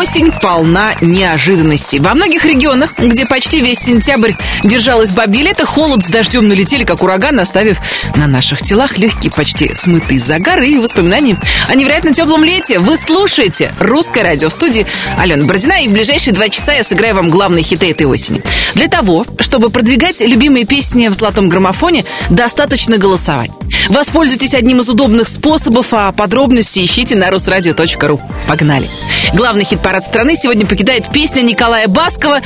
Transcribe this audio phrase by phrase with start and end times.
[0.00, 1.98] осень полна неожиданностей.
[1.98, 4.32] Во многих регионах, где почти весь сентябрь
[4.64, 7.76] держалась бабье лето, холод с дождем налетели, как ураган, оставив
[8.16, 11.36] на наших телах легкий, почти смытый загар и воспоминания
[11.68, 12.78] о невероятно теплом лете.
[12.78, 14.86] Вы слушаете «Русское радио» в студии
[15.18, 18.42] Алена Бородина, и в ближайшие два часа я сыграю вам главные хиты этой осени.
[18.74, 23.50] Для того, чтобы продвигать любимые песни в золотом граммофоне, достаточно голосовать.
[23.90, 28.20] Воспользуйтесь одним из удобных способов, а подробности ищите на русрадио.ру.
[28.46, 28.88] Погнали!
[29.34, 32.40] Главный хит-парад страны сегодня покидает песня Николая Баскова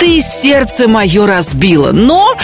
[0.00, 1.92] «Ты сердце мое разбила».
[1.92, 2.34] Но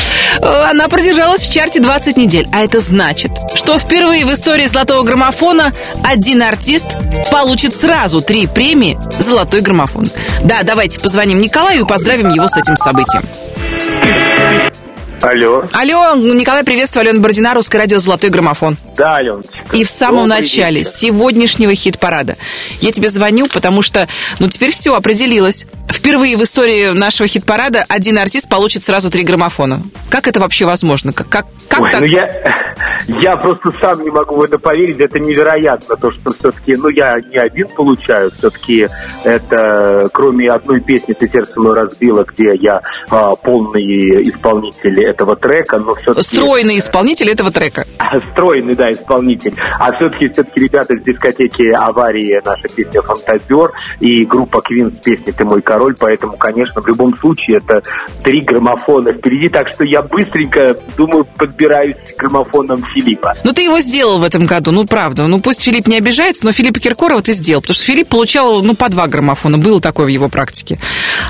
[0.41, 2.49] э, она продержалась в чарте 20 недель.
[2.53, 5.73] А это значит, что впервые в истории золотого граммофона
[6.05, 6.87] один артист
[7.33, 10.09] получит сразу три премии «Золотой граммофон».
[10.43, 13.25] Да, давайте позвоним Николаю и поздравим его с этим событием.
[15.25, 15.65] Алло.
[15.73, 18.77] Алло, Николай, приветствую, Алена Бородина, Русское радио «Золотой граммофон».
[18.95, 19.57] Да, Аленочка.
[19.73, 20.91] И в самом Добрый начале вечер.
[20.91, 22.37] сегодняшнего хит-парада
[22.83, 24.07] я тебе звоню, потому что,
[24.39, 25.67] ну, теперь все определилось.
[25.91, 29.81] Впервые в истории нашего хит-парада один артист получит сразу три граммофона.
[30.11, 31.15] Как это вообще возможно?
[31.15, 32.01] Как, как, как Ой, так?
[32.03, 32.55] ну я,
[33.21, 37.17] я просто сам не могу в это поверить, это невероятно, то, что все-таки, ну, я
[37.31, 38.89] не один получаю, все-таки
[39.25, 45.79] это, кроме одной песни «Ты сердце мое разбила», где я а, полный исполнитель этого трека,
[45.79, 46.23] но все-таки...
[46.23, 47.87] Стройный исполнитель этого трека.
[48.33, 49.55] Стройный, да, исполнитель.
[49.79, 55.33] А все-таки все-таки ребята из дискотеки «Аварии», наша песня «Фантазер» и группа «Квин» с песней
[55.33, 57.83] «Ты мой король», поэтому, конечно, в любом случае это
[58.23, 63.35] три граммофона впереди, так что я быстренько, думаю, подбираюсь к граммофонам Филиппа.
[63.45, 65.27] Ну, ты его сделал в этом году, ну, правда.
[65.27, 67.61] Ну, пусть Филипп не обижается, но Филиппа Киркорова ты сделал.
[67.63, 69.59] Потому что Филипп получал, ну, по два граммофона.
[69.59, 70.79] Было такое в его практике.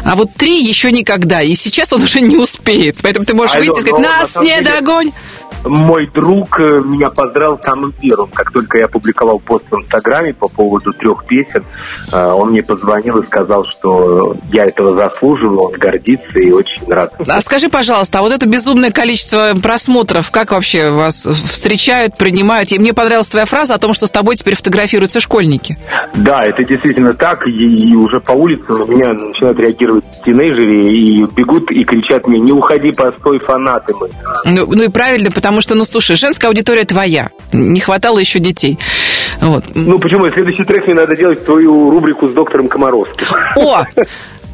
[0.05, 1.43] А вот три еще никогда.
[1.43, 2.99] И сейчас он уже не успеет.
[3.03, 5.13] Поэтому ты можешь Алло, выйти сказать, на нас не деле- догонь.
[5.65, 8.29] Мой друг э, меня поздравил самым первым.
[8.29, 11.65] Как только я опубликовал пост в Инстаграме по поводу трех песен,
[12.13, 17.15] э, он мне позвонил и сказал, что я этого заслуживаю, он гордится и очень рад.
[17.27, 22.71] А скажи, пожалуйста, а вот это безумное количество просмотров, как вообще вас встречают, принимают?
[22.73, 25.79] И мне понравилась твоя фраза о том, что с тобой теперь фотографируются школьники.
[26.15, 27.47] Да, это действительно так.
[27.47, 32.41] И, и уже по улице на меня начинают реагировать тинейджеры и бегут и кричат мне,
[32.41, 34.11] не уходи, постой, фанаты мы.
[34.45, 37.31] Ну, ну и правильно, потому что, ну, слушай, женская аудитория твоя.
[37.53, 38.79] Не хватало еще детей.
[39.41, 39.65] Вот.
[39.75, 40.31] Ну почему?
[40.33, 43.27] Следующий трек мне надо делать твою рубрику с доктором Комаровским.
[43.57, 43.85] О,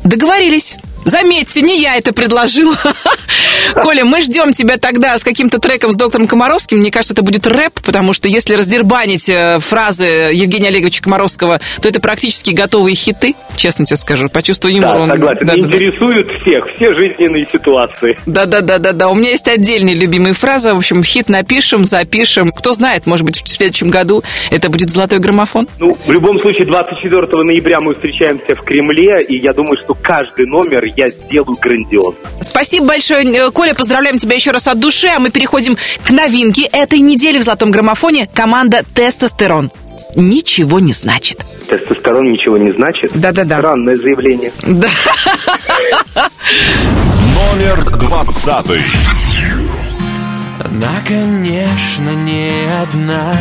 [0.04, 0.76] договорились.
[1.04, 2.76] Заметьте, не я это предложила.
[3.74, 6.78] Коля, мы ждем тебя тогда с каким-то треком с доктором Комаровским.
[6.78, 11.88] Мне кажется, это будет рэп, потому что если раздербанить э, фразы Евгения Олеговича Комаровского, то
[11.88, 14.28] это практически готовые хиты, честно тебе скажу.
[14.28, 14.94] По чувству юмора.
[14.94, 15.46] Да, он- согласен.
[15.46, 15.68] Да, да, да.
[15.68, 18.18] Интересуют всех, все жизненные ситуации.
[18.26, 19.08] Да, да, да, да, да.
[19.08, 20.74] У меня есть отдельные любимые фразы.
[20.74, 22.50] В общем, хит напишем, запишем.
[22.52, 25.68] Кто знает, может быть, в следующем году это будет золотой граммофон.
[25.78, 30.46] Ну, в любом случае, 24 ноября мы встречаемся в Кремле, и я думаю, что каждый
[30.46, 32.20] номер я сделаю грандиозно.
[32.40, 33.74] Спасибо большое, э, Коля.
[33.74, 35.08] Поздравляем тебя еще раз от души.
[35.08, 38.28] А мы переходим к новинке этой недели в золотом граммофоне.
[38.32, 39.70] Команда Тестостерон.
[40.16, 41.44] Ничего не значит.
[41.68, 43.12] Тестостерон ничего не значит.
[43.14, 43.58] Да-да-да.
[43.58, 44.52] Странное заявление.
[44.62, 44.88] Да.
[47.34, 48.82] Номер двадцатый.
[50.62, 52.50] Она, конечно, не
[52.82, 53.32] одна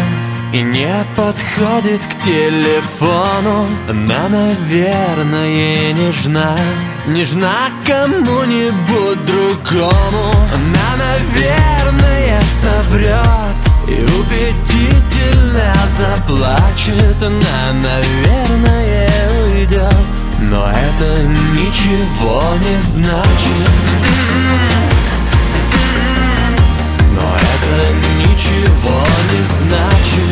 [0.51, 3.67] И не подходит к телефону.
[3.87, 6.55] Она, наверное, нежна.
[7.05, 7.51] Нежна
[7.85, 10.33] кому-нибудь другому.
[10.51, 13.55] Она, наверное, соврет
[13.87, 17.21] И убедительно заплачет.
[17.21, 19.07] Она, наверное,
[19.51, 19.95] уйдет
[20.39, 21.23] Но это
[21.53, 23.69] ничего не значит.
[27.13, 27.58] Но это
[28.17, 30.29] ничего не значит.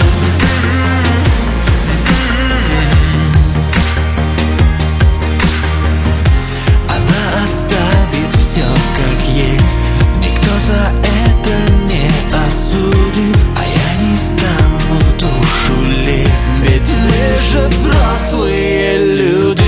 [6.88, 8.66] Она оставит все
[8.96, 9.88] как есть.
[10.22, 16.58] Никто за это не осудит А я не стану в душу лезть.
[16.62, 19.64] Ведь мы же взрослые люди.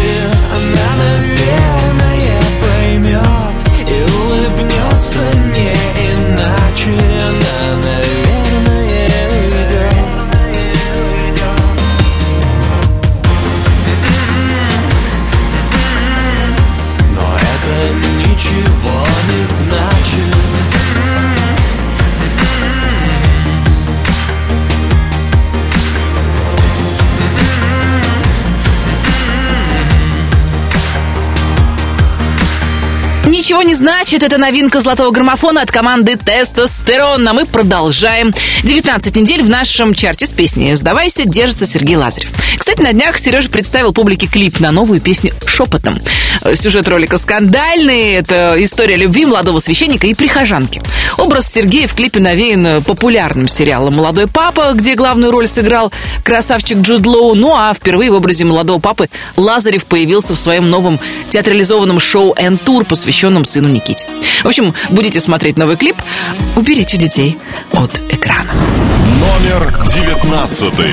[0.56, 3.22] Она, наверное, поймет
[3.88, 4.10] И
[33.40, 34.22] ничего не значит.
[34.22, 37.26] Это новинка золотого граммофона от команды Тестостерон.
[37.26, 38.34] А мы продолжаем.
[38.64, 42.30] 19 недель в нашем чарте с песней «Сдавайся» держится Сергей Лазарев.
[42.58, 46.02] Кстати, на днях Сережа представил публике клип на новую песню «Шепотом».
[46.54, 48.16] Сюжет ролика скандальный.
[48.16, 50.82] Это история любви молодого священника и прихожанки.
[51.18, 55.94] Образ Сергея в клипе навеян популярным сериалом «Молодой папа», где главную роль сыграл
[56.26, 57.36] красавчик Джуд Лоу.
[57.36, 61.00] Ну а впервые в образе молодого папы Лазарев появился в своем новом
[61.32, 64.06] театрализованном шоу «Энтур», посвященном сыну Никите.
[64.44, 66.02] В общем, будете смотреть новый клип,
[66.56, 67.38] уберите детей
[67.72, 68.52] от экрана.
[69.20, 70.92] Номер девятнадцатый.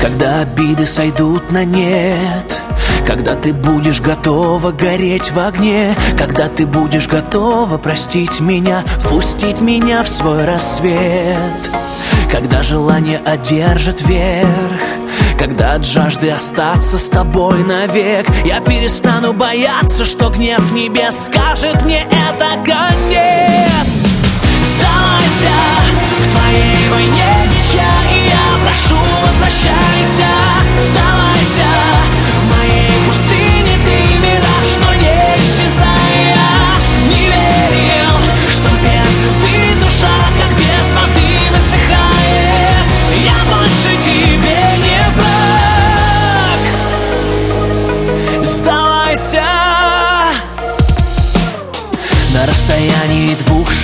[0.00, 2.60] Когда обиды сойдут на нет
[3.06, 10.02] Когда ты будешь готова гореть в огне Когда ты будешь готова простить меня Впустить меня
[10.02, 11.38] в свой рассвет
[12.30, 14.80] Когда желание одержит верх
[15.38, 22.06] Когда от жажды остаться с тобой навек Я перестану бояться, что гнев небес Скажет мне
[22.06, 23.86] это конец
[24.74, 25.56] Сдавайся
[26.20, 30.26] в твоей войне меча И я прошу, возвращайся.
[30.82, 31.25] Сдавайся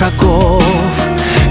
[0.03, 0.63] шагов.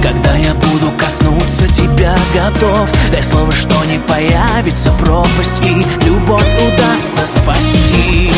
[0.03, 7.27] Когда я буду коснуться тебя готов Дай слово, что не появится пропасть И любовь удастся
[7.27, 8.33] спасти.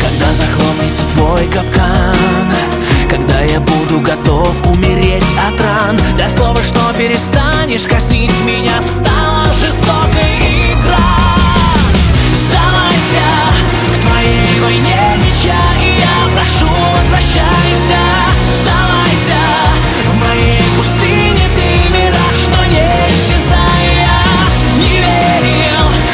[0.00, 2.52] Когда захлопнется твой капкан
[3.10, 10.74] Когда я буду готов умереть от ран Дай слово, что перестанешь коснить меня Стала жестокой
[10.74, 11.36] игра.
[12.36, 13.26] Сдавайся
[13.94, 17.75] в твоей войне меча И я прошу, возвращайся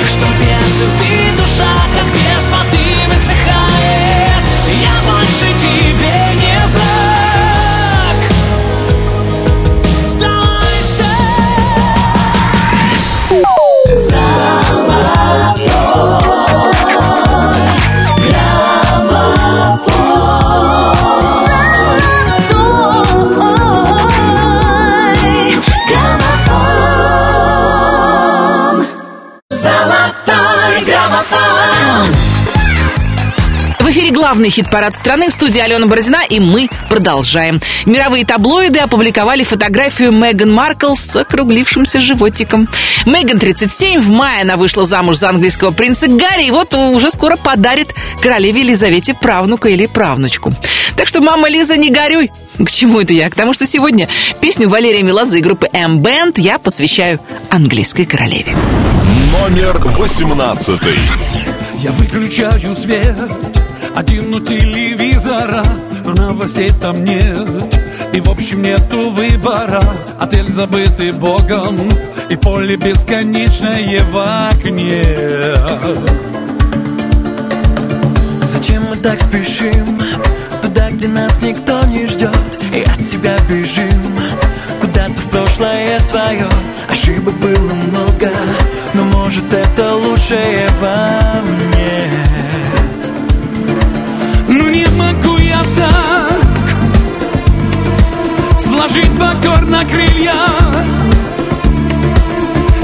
[0.02, 1.11] верил, что без
[34.32, 37.60] главный хит-парад страны в студии Алена Бородина, и мы продолжаем.
[37.84, 42.66] Мировые таблоиды опубликовали фотографию Меган Маркл с округлившимся животиком.
[43.04, 47.36] Меган 37, в мае она вышла замуж за английского принца Гарри, и вот уже скоро
[47.36, 50.54] подарит королеве Елизавете правнука или правнучку.
[50.96, 52.32] Так что, мама Лиза, не горюй.
[52.58, 53.28] К чему это я?
[53.28, 54.08] К тому, что сегодня
[54.40, 57.20] песню Валерия Меладзе и группы M-Band я посвящаю
[57.50, 58.56] английской королеве.
[59.30, 60.96] Номер восемнадцатый.
[61.82, 63.16] Я выключаю свет
[63.94, 65.62] Один у телевизора
[66.04, 67.48] Но новостей там нет.
[68.12, 69.82] И в общем нету выбора.
[70.18, 71.88] Отель забытый богом
[72.30, 75.04] И поле бесконечное в окне.
[78.42, 79.98] Зачем мы так спешим?
[80.62, 82.30] Туда, где нас никто не ждет
[82.74, 84.14] И от себя бежим.
[84.80, 86.48] Куда-то в прошлое свое
[86.88, 88.30] Ошибок было много
[88.94, 92.31] Но может это лучшее во мне
[94.82, 96.40] не могу я так
[98.60, 100.34] Сложить покорно крылья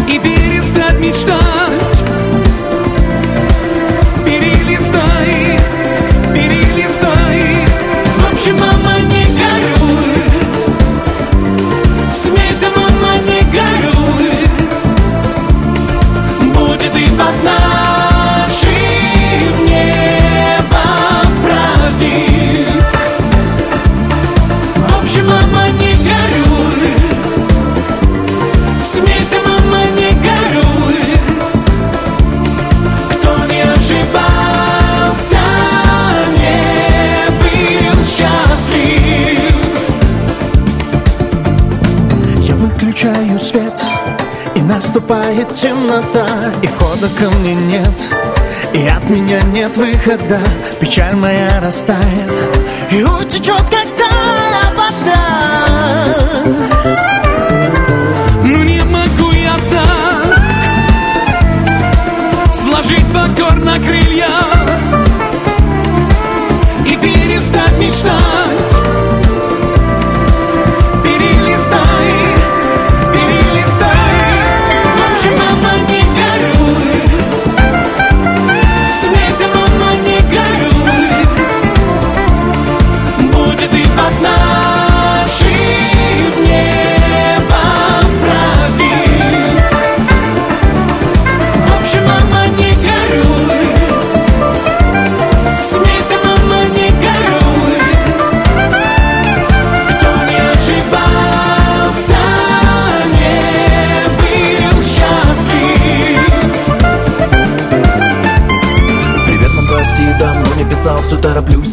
[0.09, 1.98] И перестать мечтать
[45.09, 46.27] наступает темнота.
[46.63, 48.03] И входа ко мне нет
[48.73, 50.41] И от меня нет выхода.
[50.81, 52.51] Печаль моя растает
[52.91, 54.09] И утечет, когда
[54.77, 55.25] вода.
[58.45, 60.39] Ну не могу я так
[62.55, 64.58] Сложить покорно крылья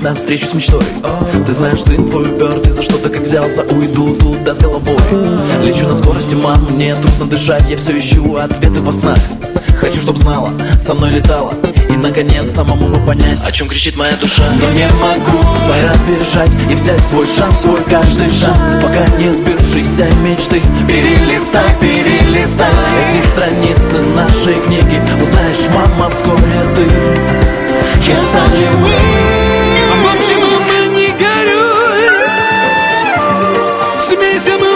[0.05, 0.81] тороплюсь на встречу с мечтой.
[1.45, 4.97] Ты знаешь, сын твой упертый За что-то как взялся, уйду туда с головой.
[5.63, 9.17] Лечу на скорости, мам, мне трудно дышать Я все ищу ответы во снах.
[9.79, 11.53] Хочу, чтоб знала, со мной летала
[11.89, 14.43] И, наконец, самому бы понять О чем кричит моя душа.
[14.61, 18.57] Но не могу, пора бежать И взять свой шанс, свой каждый шанс.
[18.81, 20.61] Пока не сбившиеся мечты.
[20.87, 22.71] Перелистай, перелистай.
[23.09, 25.01] Эти страницы нашей книги.
[25.21, 26.85] Узнаешь, мама, вскоре ты.
[28.05, 29.34] Кем стали мы
[34.17, 34.74] mesmo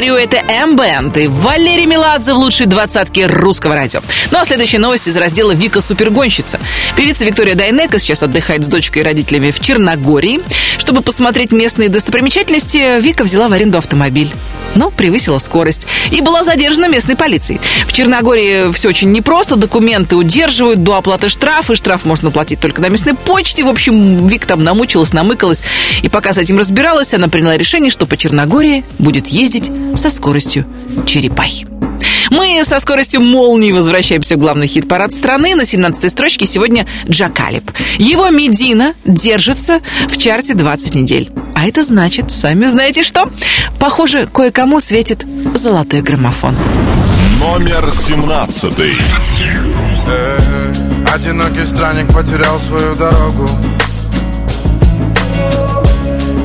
[0.00, 4.00] не горю, это М-бенд и Валерий Меладзе в лучшей двадцатке русского радио.
[4.30, 6.60] Ну а следующая новость из раздела «Вика супергонщица».
[6.96, 10.40] Певица Виктория Дайнека сейчас отдыхает с дочкой и родителями в Черногории.
[10.78, 14.30] Чтобы посмотреть местные достопримечательности, Вика взяла в аренду автомобиль.
[14.74, 17.60] Но превысила скорость и была задержана местной полицией.
[17.86, 22.80] В Черногории все очень непросто, документы удерживают до оплаты штрафа, и штраф можно платить только
[22.80, 23.64] на местной почте.
[23.64, 25.62] В общем, Вик там намучилась, намыкалась,
[26.02, 30.66] и пока с этим разбиралась, она приняла решение, что по Черногории будет ездить со скоростью
[31.06, 31.66] черепахи.
[32.30, 35.54] Мы со скоростью молнии возвращаемся в главный хит-парад страны.
[35.54, 37.70] На 17-й строчке сегодня Джакалип.
[37.98, 41.30] Его Медина держится в чарте 20 недель.
[41.54, 43.30] А это значит, сами знаете что?
[43.78, 46.54] Похоже, кое-кому светит золотой граммофон.
[47.40, 48.92] Номер семнадцатый.
[50.08, 53.48] Эй, Одинокий странник потерял свою дорогу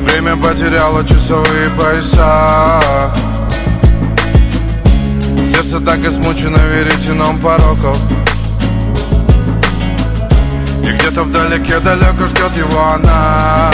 [0.02, 3.14] Время потеряло часовые пояса
[5.44, 7.98] Сердце так измучено веретеном пороков.
[10.82, 13.70] И где-то вдалеке далеко ждет его она.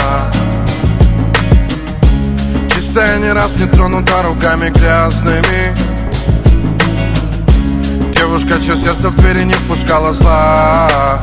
[2.75, 5.77] Чистая не раз не тронута руками грязными.
[8.13, 11.21] Девушка, чье сердце в двери не впускала зла.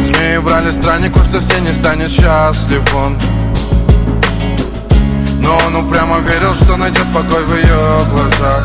[0.00, 3.16] Змеи врали страннику, что все не станет счастлив он
[5.42, 8.64] Но он упрямо верил, что найдет покой в ее глазах.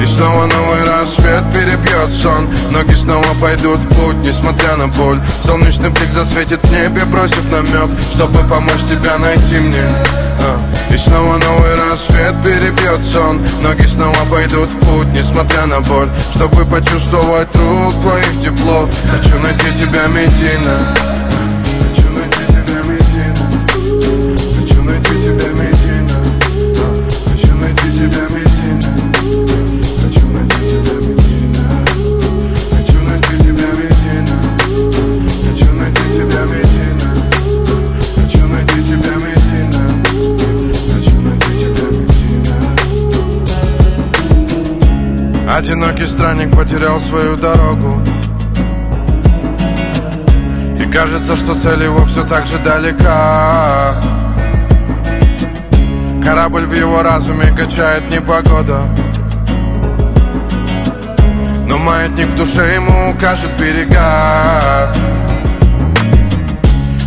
[0.00, 2.48] И снова новый рассвет перебьет сон.
[2.70, 5.20] Ноги снова пойдут в путь, несмотря на боль.
[5.42, 9.84] Солнечный блик засветит в небе, бросив намек Чтобы помочь тебя найти мне.
[10.40, 10.92] А.
[10.92, 13.40] И снова новый рассвет перебьет сон.
[13.62, 16.08] Ноги снова пойдут в путь, несмотря на боль.
[16.34, 21.14] Чтобы почувствовать рук твоих тепло Хочу найти тебя, Медина
[28.04, 28.90] тебя, Медина
[30.02, 31.64] Хочу найти тебя, Медина
[32.70, 34.36] Хочу найти тебя, Медина
[35.44, 37.08] Хочу найти тебя, Медина
[38.16, 39.82] Хочу найти тебя, Медина
[40.92, 42.76] Хочу найти тебя, Медина
[45.56, 48.00] Одинокий странник потерял свою дорогу.
[50.80, 54.23] И кажется, что цель его все так же далека
[56.24, 58.80] Корабль в его разуме качает непогода.
[61.68, 64.90] Но маятник в душе ему укажет берега.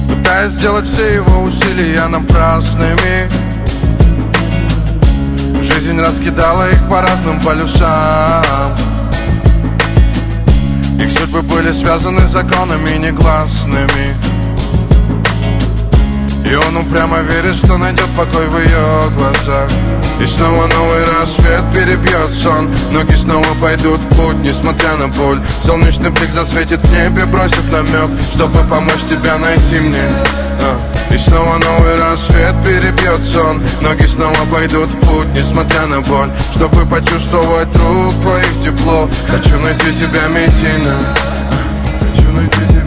[0.07, 3.27] Пытаясь сделать все его усилия напрасными
[5.63, 8.43] Жизнь раскидала их по разным полюсам.
[10.99, 14.36] Их судьбы были связаны законами негласными
[16.49, 19.69] И он упрямо верит, что найдет покой в ее глазах.
[20.21, 22.69] И снова новый рассвет перебьет сон.
[22.91, 25.41] Ноги снова пойдут в путь, несмотря на боль.
[25.61, 30.07] Солнечный блик засветит в небе, бросив намек Чтобы помочь тебя найти мне.
[30.63, 31.13] А.
[31.13, 33.61] И снова новый рассвет перебьет сон.
[33.81, 36.29] Ноги снова пойдут в путь, несмотря на боль.
[36.55, 39.09] Чтобы почувствовать рук твоих тепло.
[39.29, 40.95] Хочу найти тебя, Медина
[41.99, 42.86] Хочу найти тебя,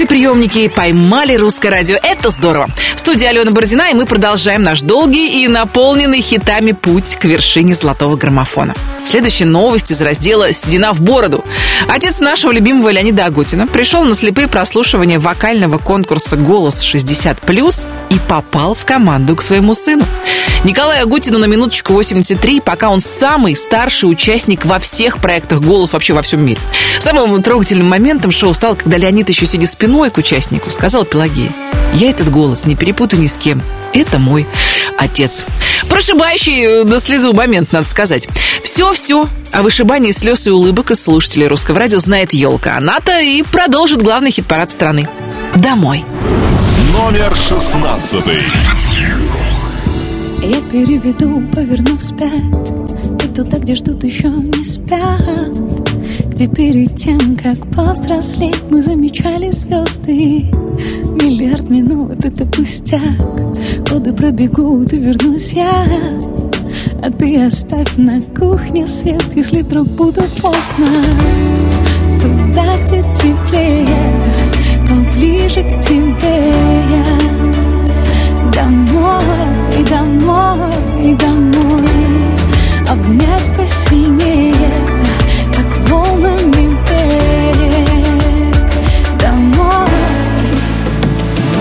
[0.00, 1.96] Ваши приемники поймали русское радио.
[2.02, 2.68] Это здорово.
[2.94, 7.74] В студии Алена Бородина, и мы продолжаем наш долгий и наполненный хитами путь к вершине
[7.74, 8.74] золотого граммофона.
[9.06, 11.42] Следующая новость из раздела «Седина в бороду».
[11.88, 18.74] Отец нашего любимого Леонида Агутина пришел на слепые прослушивания вокального конкурса «Голос 60+,» и попал
[18.74, 20.04] в команду к своему сыну.
[20.64, 26.12] Николаю Агутину на минуточку 83, пока он самый старший участник во всех проектах «Голос» вообще
[26.12, 26.60] во всем мире.
[27.00, 31.52] Самым трогательным моментом шоу стало, когда Леонид еще сидя спиной к участнику, сказал Пелагея,
[31.94, 33.62] «Я этот голос не перепутаю ни с кем.
[33.92, 34.46] Это мой
[34.98, 35.44] отец».
[35.88, 38.28] Прошибающий на слезу момент, надо сказать.
[38.62, 42.76] Все-все о вышибании слез и улыбок из слушателей русского радио знает елка.
[42.76, 45.08] Она-то и продолжит главный хит-парад страны.
[45.54, 46.04] Домой.
[46.92, 48.42] Номер шестнадцатый.
[50.42, 52.70] Я переведу, поверну вспять
[53.22, 55.79] И туда, где ждут еще не спят
[56.40, 60.46] Где перед тем, как повзрослеть Мы замечали звезды.
[61.20, 63.18] Миллиард минут— это пустяк.
[63.90, 65.84] Годы пробегут и вернусь я.
[67.02, 70.88] А ты оставь на кухне свет Если вдруг буду поздно.
[72.22, 73.86] Туда, где теплее
[74.88, 76.54] Поближе к тебе
[76.90, 77.04] я.
[78.50, 79.20] Домой,
[79.90, 81.80] домой, домой.
[82.88, 84.54] Обнять посильнее,
[85.90, 88.54] волнами берег
[89.18, 89.88] Домой,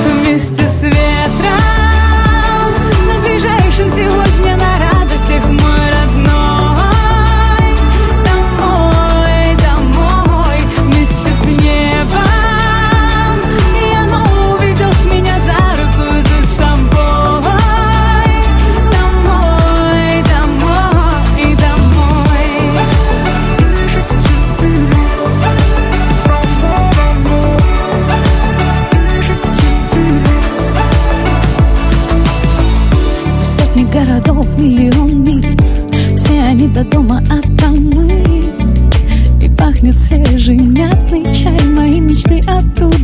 [0.06, 1.79] вместе с ветром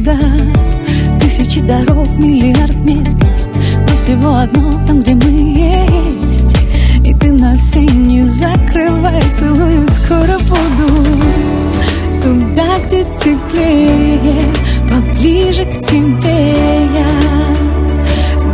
[0.06, 0.18] оттуда
[1.20, 3.52] Тысячи дорог, миллиард мест.
[3.90, 6.56] Но всего одно там, где мы есть.
[7.04, 11.06] И ты на все не закрывай Целую, скоро буду.
[12.22, 14.40] Туда, где теплее
[14.90, 17.06] Поближе к тебе я.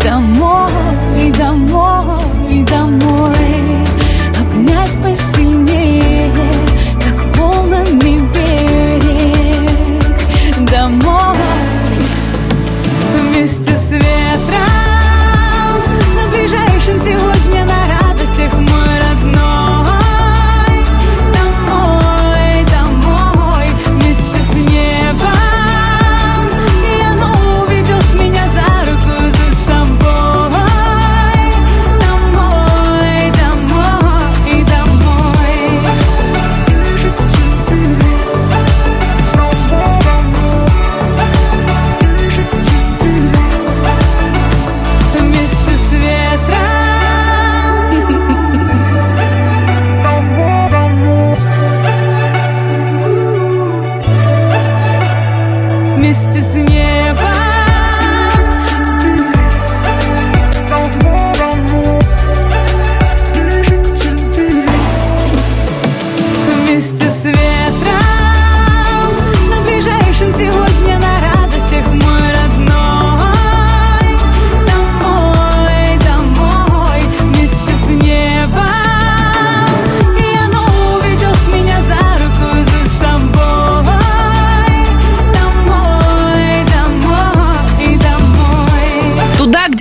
[0.04, 3.36] Домой, домой, домой.
[4.40, 6.01] Обнять посильнее,
[13.42, 14.71] вместе с ветром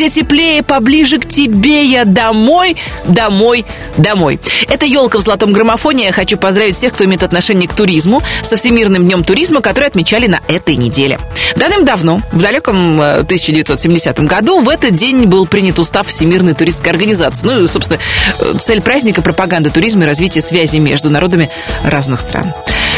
[0.00, 3.66] где теплее, поближе к тебе я домой, домой,
[4.00, 4.40] домой.
[4.68, 6.06] Это елка в золотом граммофоне.
[6.06, 10.26] Я хочу поздравить всех, кто имеет отношение к туризму со Всемирным днем туризма, который отмечали
[10.26, 11.18] на этой неделе.
[11.56, 17.46] Давным-давно, в далеком э, 1970 году, в этот день был принят устав Всемирной туристской организации.
[17.46, 18.00] Ну и, собственно,
[18.38, 21.50] э, цель праздника– пропаганда туризма и развитие связи между народами
[21.84, 22.54] разных стран.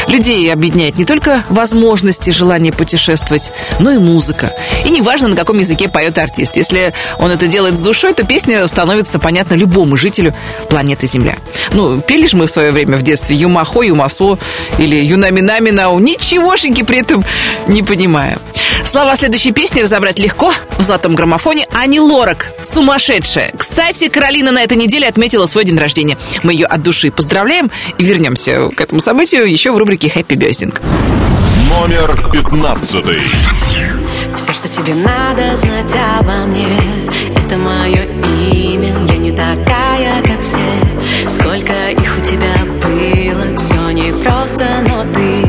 [0.07, 4.51] Людей объединяет не только возможности, желание путешествовать, но и музыка.
[4.85, 6.57] И неважно, на каком языке поет артист.
[6.57, 10.35] Если он это делает с душой, то песня становится понятна любому жителю
[10.69, 11.37] планеты Земля.
[11.73, 14.37] Ну, пели же мы в свое время в детстве Юмахо, Юмасо
[14.77, 17.23] или Юнаминаминау, ничегошеньки при этом
[17.67, 18.37] не понимая.
[18.85, 23.51] Слова следующей песни разобрать легко в золотом граммофоне Ани Лорак «Сумасшедшая».
[23.57, 26.17] Кстати, Каролина на этой неделе отметила свой день рождения.
[26.43, 30.81] Мы ее от души поздравляем и вернемся к этому событию еще в рубрике «Хэппи Бёздинг».
[31.69, 33.19] Номер пятнадцатый.
[34.35, 36.79] Все, что тебе надо знать обо мне
[37.35, 40.82] Это мое имя Я не такая, как все
[44.23, 45.42] Все непросто, но ты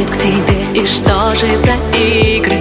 [0.00, 2.59] тянет к тебе И что же за игры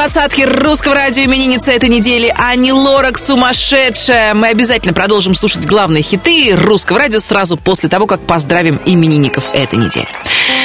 [0.00, 4.32] Двадцатке русского радио именинница этой недели Ани Лорак «Сумасшедшая».
[4.32, 9.78] Мы обязательно продолжим слушать главные хиты русского радио сразу после того, как поздравим именинников этой
[9.78, 10.08] недели.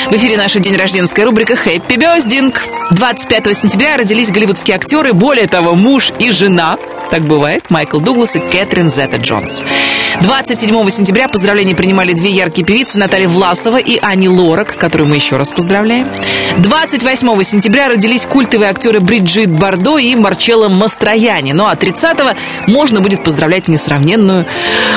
[0.10, 2.64] В эфире наша день рожденская рубрика «Хэппи Бёздинг».
[2.92, 6.78] 25 сентября родились голливудские актеры, более того, муж и жена
[7.10, 9.64] так бывает, Майкл Дуглас и Кэтрин Зетта Джонс.
[10.22, 15.38] 27 сентября поздравления принимали две яркие певицы Наталья Власова и Ани Лорак, которую мы еще
[15.38, 16.08] раз поздравляем.
[16.58, 21.52] 28 сентября родились культовые актеры Бриджит Бардо и Марчелло Мастрояни.
[21.52, 22.18] Ну а 30
[22.68, 24.46] можно будет поздравлять несравненную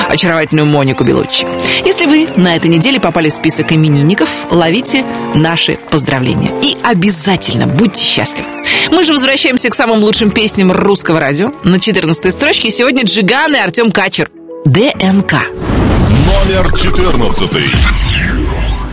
[0.07, 1.45] очаровательную Монику Белуччи.
[1.85, 5.03] Если вы на этой неделе попали в список именинников, ловите
[5.35, 6.51] наши поздравления.
[6.63, 8.47] И обязательно будьте счастливы.
[8.91, 11.51] Мы же возвращаемся к самым лучшим песням русского радио.
[11.63, 14.29] На 14 строчке сегодня Джиган и Артем Качер.
[14.63, 15.33] ДНК.
[15.33, 17.65] Номер четырнадцатый.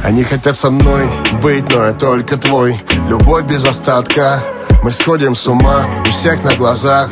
[0.02, 1.06] Они хотят со мной
[1.40, 4.42] быть, но я только твой Любовь без остатка
[4.82, 7.10] Мы сходим с ума у всех на глазах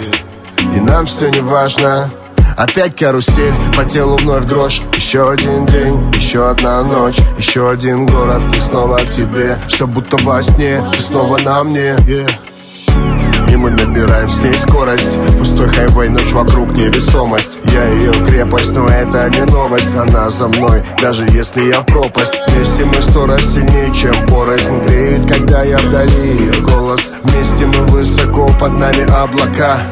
[0.58, 2.10] И нам все не важно
[2.56, 8.42] Опять карусель, по телу вновь дрожь Еще один день, еще одна ночь Еще один город,
[8.52, 12.34] и снова к тебе Все будто во сне, ты снова на мне yeah.
[13.54, 15.16] И мы набираем с ней скорость.
[15.38, 17.58] Пустой хайвей, ночь вокруг невесомость.
[17.72, 19.94] Я ее крепость, но это не новость.
[19.94, 22.34] Она за мной, даже если я в пропасть.
[22.48, 26.36] Вместе мы сто раз сильнее, чем порознь Греет, когда я вдали.
[26.36, 29.82] Ее голос Вместе мы высоко, под нами облака.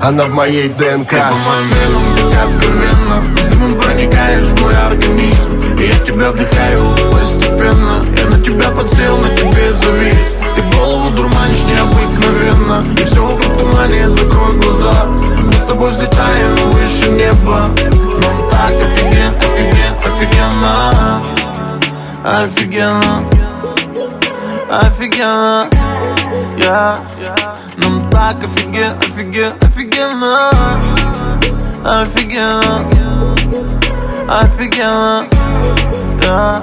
[0.00, 1.12] Она в моей ДНК.
[1.12, 3.22] Моим венам, так откровенно.
[3.36, 5.60] С дымом проникаешь в мой организм.
[5.76, 8.04] И я тебя вдыхаю постепенно.
[8.16, 10.34] Я на тебя подсел, на тебе завис.
[10.54, 10.62] Ты
[11.08, 12.84] голову дурманишь необыкновенно.
[13.00, 15.06] И все вокруг тумане, закрой глаза.
[15.44, 17.68] Мы с тобой взлетаем выше неба
[18.20, 21.22] Нам так офиген, офиген, офигенно.
[22.24, 23.24] Офигенно.
[24.70, 25.66] Офигенно,
[26.58, 26.98] я.
[27.76, 30.50] Нам так офиген, офиген, офигенно.
[31.84, 32.84] Офигенно.
[34.28, 35.26] Офигенно.
[36.20, 36.62] Yeah.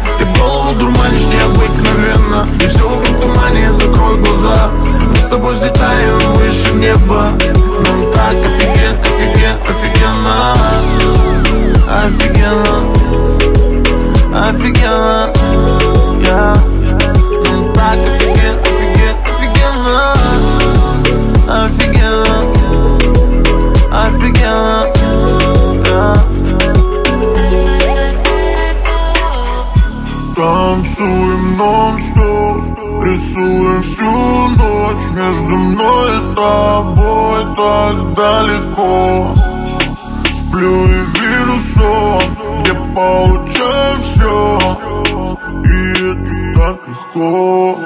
[0.71, 4.71] голову дурманишь необыкновенно И все вокруг тумане, закрой глаза.
[5.09, 7.31] Мы с тобой взлетаем выше неба
[7.85, 10.55] Нам так офиген, офиген, офигенно.
[12.03, 12.75] Офигенно.
[14.33, 15.29] Офигенно.
[16.21, 16.55] Yeah.
[17.43, 18.70] Нам так офиген, офиген,
[36.41, 39.33] тобой так далеко.
[40.31, 42.23] Сплю и вижу сон
[42.61, 44.79] Где получаю все
[45.65, 47.79] И это так легко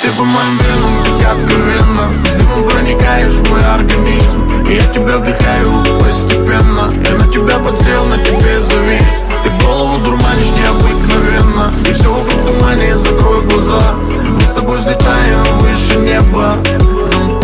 [0.00, 4.48] Ты по моим венам, как откровенно С дымом проникаешь в мой организм.
[4.68, 6.92] И я тебя вдыхаю постепенно.
[7.02, 9.02] Я на тебя подсел, на тебе завис.
[9.42, 11.70] Ты голову дурманишь необыкновенно.
[11.88, 13.94] И все вокруг тумане, закрой глаза.
[14.28, 16.56] Мы с тобой взлетаем выше неба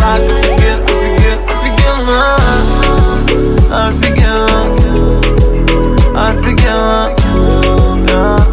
[0.03, 2.37] так офиген, офиген, офигенно
[6.15, 7.17] Офигенно
[8.09, 8.53] yeah.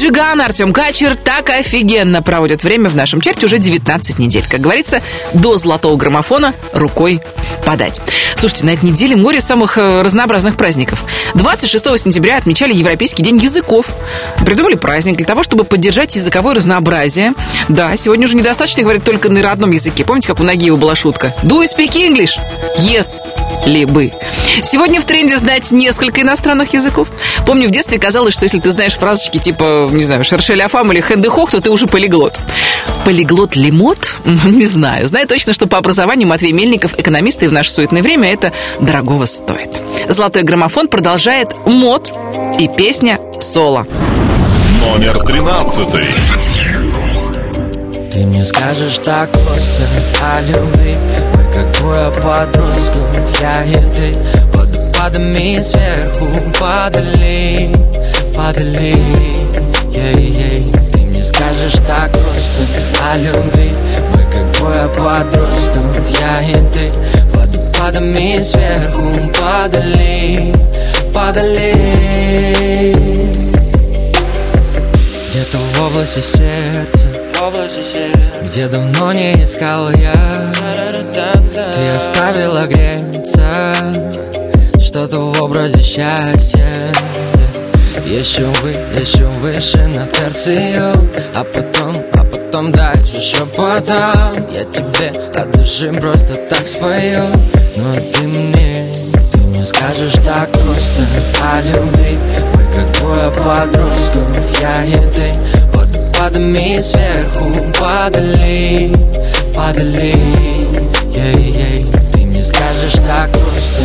[0.00, 4.44] Джиган, Артем Качер так офигенно проводят время в нашем чарте уже 19 недель.
[4.48, 5.02] Как говорится,
[5.34, 7.20] до золотого граммофона рукой
[7.66, 8.00] подать.
[8.40, 11.04] Слушайте, на этой неделе море самых э, разнообразных праздников.
[11.34, 13.90] 26 сентября отмечали Европейский день языков.
[14.46, 17.34] Придумали праздник для того, чтобы поддержать языковое разнообразие.
[17.68, 20.06] Да, сегодня уже недостаточно говорить только на родном языке.
[20.06, 21.34] Помните, как у Нагиева была шутка?
[21.42, 22.38] Do you speak English?
[22.78, 23.20] Yes.
[23.66, 24.12] Либы.
[24.62, 27.08] Сегодня в тренде знать несколько иностранных языков.
[27.46, 31.00] Помню, в детстве казалось, что если ты знаешь фразочки типа, не знаю, шершель афам или
[31.00, 32.38] хендехох, то ты уже полиглот.
[33.04, 34.14] Полиглот лимот?
[34.24, 35.06] Не знаю.
[35.06, 39.26] Знаю точно, что по образованию Матвей Мельников экономист, и в наше суетное время это дорогого
[39.26, 39.70] стоит.
[40.08, 42.12] Золотой граммофон продолжает мод
[42.58, 43.86] и песня соло.
[44.80, 46.08] Номер тринадцатый.
[48.12, 49.88] Ты мне скажешь так просто
[50.20, 50.96] о любви
[51.28, 51.29] Мы
[51.60, 54.12] как двое подростков, я и ты
[54.54, 56.26] Водопадами сверху
[56.58, 57.72] падали,
[58.34, 58.96] падали.
[59.92, 62.62] Ей-ей, ты мне скажешь так просто
[63.02, 63.72] о любви.
[64.10, 66.92] Мы как двое подростков, я и ты
[67.34, 70.52] Водопадами сверху падали,
[71.12, 71.74] падали.
[75.30, 77.06] Где-то в области сердца.
[78.44, 80.49] где давно не искал я
[81.12, 83.74] Ты оставила греться
[84.78, 86.92] Что-то в образе счастья.
[88.06, 88.70] Еще вы,
[89.00, 90.92] еще выше на терцию
[91.34, 94.46] А потом, а потом дальше еще потом.
[94.54, 97.24] Я тебе от души просто так спою.
[97.76, 98.92] Но ты мне,
[99.32, 101.02] ты мне скажешь так просто.
[101.42, 102.16] О любви
[102.54, 105.32] Мы как двое подростков, я и ты.
[105.72, 108.92] Водопадами сверху падали,
[109.60, 110.14] падали.
[111.12, 113.82] Ей-ей, ты мне скажешь так просто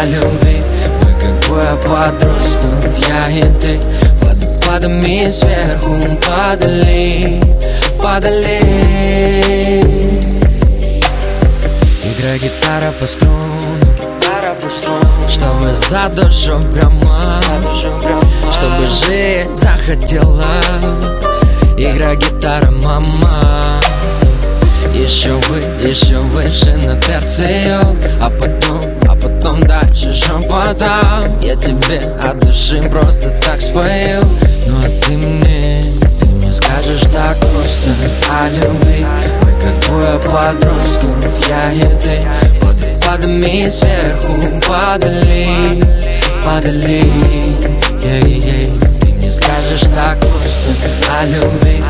[0.00, 0.62] о любви?
[1.02, 3.80] Мы как двое подростков, я и ты.
[4.22, 7.40] Водопадами сверху падали,
[8.02, 8.60] падали.
[12.04, 13.68] Играй гитара по струнам.
[15.28, 17.02] Чтобы за душу прямо
[18.50, 20.64] Чтобы жить захотелось.
[21.76, 23.77] Игра, гитара, мама
[24.98, 25.58] Еще вы,
[25.88, 27.80] еще выше на терцию
[28.20, 34.20] А потом, а потом дальше шепотом Я тебе от души просто так спою.
[34.66, 35.80] Ну а ты мне,
[36.18, 37.90] ты мне скажешь так просто.
[38.28, 39.06] О любви
[39.40, 42.20] Мы как двое подростков, я и ты.
[42.60, 45.80] Водопадами сверху падали,
[46.44, 47.04] падали.
[48.02, 48.68] Ей-ей,
[49.00, 50.72] ты мне скажешь так просто.
[51.08, 51.82] О любви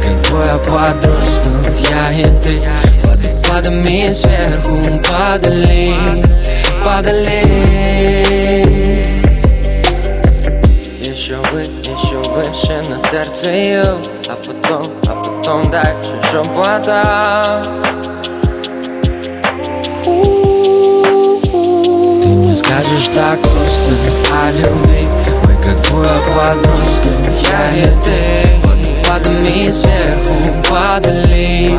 [0.00, 2.62] как двое подростков Я и ты
[3.02, 6.22] под, под мне сверху Падали,
[6.84, 7.42] падали
[11.00, 17.62] Еще вы, еще выше на терцию А потом, а потом дальше шепота
[22.22, 23.94] Ты мне скажешь так просто
[24.32, 25.06] о любви
[25.44, 28.49] Мы как двое подростков, я и ты.
[29.10, 30.36] Падами сверху
[30.70, 31.76] падали,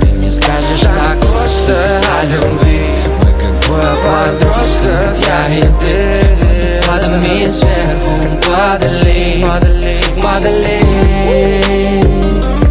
[0.00, 2.86] Ты не скажешь так просто о любви.
[3.18, 6.38] Мы как двое подростков, я и ты.
[6.86, 8.14] Падами сверху
[8.48, 9.44] падали,
[10.22, 10.88] падали
[11.28, 12.67] Золотой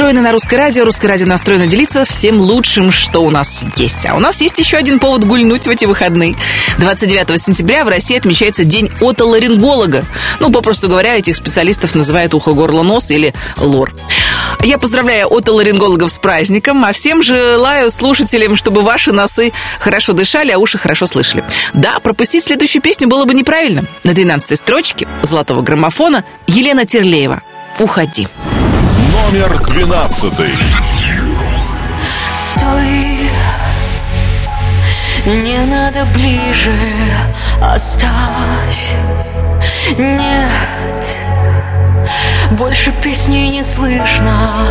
[0.00, 4.06] настроены на русское радио, русское радио настроено делиться всем лучшим, что у нас есть.
[4.06, 6.36] А у нас есть еще один повод гульнуть в эти выходные.
[6.78, 10.06] 29 сентября в России отмечается День отоларинголога.
[10.38, 13.92] Ну, попросту говоря, этих специалистов называют ухо, горло, нос или лор.
[14.62, 20.58] Я поздравляю отоларингологов с праздником, а всем желаю слушателям, чтобы ваши носы хорошо дышали, а
[20.58, 21.44] уши хорошо слышали.
[21.74, 23.84] Да, пропустить следующую песню было бы неправильно.
[24.02, 27.42] На 12 строчке золотого граммофона Елена Терлеева
[27.78, 28.28] «Уходи».
[29.26, 30.54] Номер двенадцатый.
[32.34, 33.30] Стой,
[35.26, 36.74] не надо ближе,
[37.62, 38.92] оставь.
[39.96, 41.16] Нет,
[42.52, 44.66] больше песни не слышно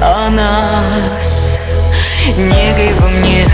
[0.00, 1.51] о нас.
[2.28, 3.44] Негой во мне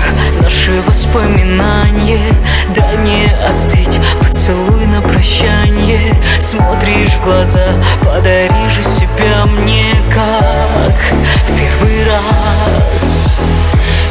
[0.42, 2.34] наши воспоминания.
[2.76, 7.66] Дай мне остыть, поцелуй на прощанье Смотришь в глаза,
[8.04, 10.94] подари же себя мне как
[11.46, 13.38] в первый раз.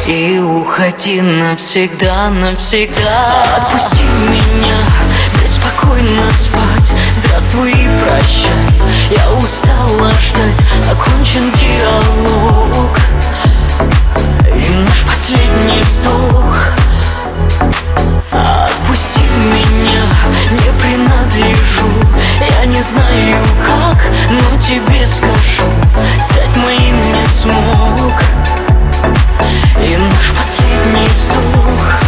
[0.08, 3.44] И уходи навсегда, навсегда.
[3.58, 4.76] Отпусти меня,
[5.40, 6.94] беспокойно спать.
[7.12, 12.98] Здравствуй и прощай, я устала ждать Окончен диалог
[14.70, 16.68] наш последний вздох.
[18.32, 20.02] Отпусти меня,
[20.50, 21.90] не принадлежу.
[22.60, 23.98] Я не знаю как,
[24.30, 25.70] но тебе скажу
[26.20, 28.22] Стать моим не смог.
[29.80, 32.00] И наш последний вздох.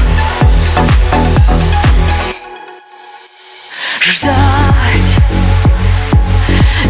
[4.00, 5.16] Ждать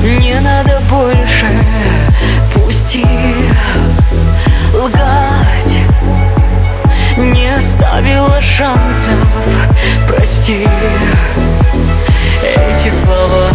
[0.03, 1.47] не надо больше.
[2.55, 3.07] Пусти
[4.73, 5.30] лгать
[7.61, 9.29] оставила шансов.
[10.09, 10.67] Прости.
[12.43, 13.49] Эти слова,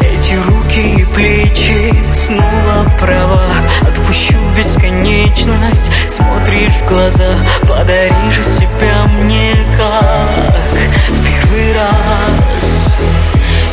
[0.00, 3.44] эти руки и плечи Снова права.
[3.82, 7.34] Отпущу в бесконечность Смотришь в глаза
[7.68, 12.98] Подари же себя мне как В первый раз.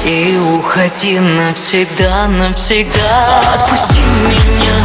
[0.06, 3.40] И уходи навсегда, навсегда.
[3.56, 4.76] Отпусти меня,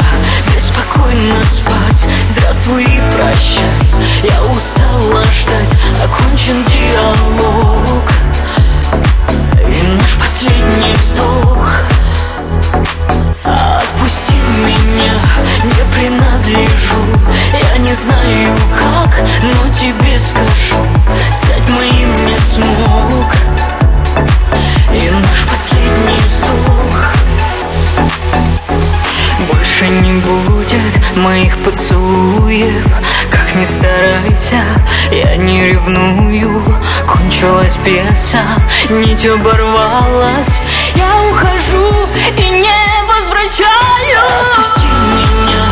[0.54, 2.06] беспокойно спать
[2.44, 3.64] Здравствуй и прощай,
[4.22, 5.74] я устала ждать.
[6.04, 8.02] Окончен диалог.
[9.66, 11.70] И наш последний вздох.
[13.44, 15.14] Отпусти меня,
[15.64, 17.02] не принадлежу.
[17.72, 20.84] Я не знаю как, но тебе скажу.
[21.32, 23.32] Стать моим не смог.
[24.92, 27.14] И наш последний вздох.
[29.50, 30.53] Больше не будет
[31.16, 32.86] моих поцелуев.
[33.30, 34.62] Как ни старайся,
[35.10, 36.62] я не ревную.
[37.06, 38.42] Кончилась пьеса,
[38.90, 40.60] нить оборвалась.
[40.94, 42.74] Я ухожу и не
[43.06, 45.64] возвращаю Отпусти меня,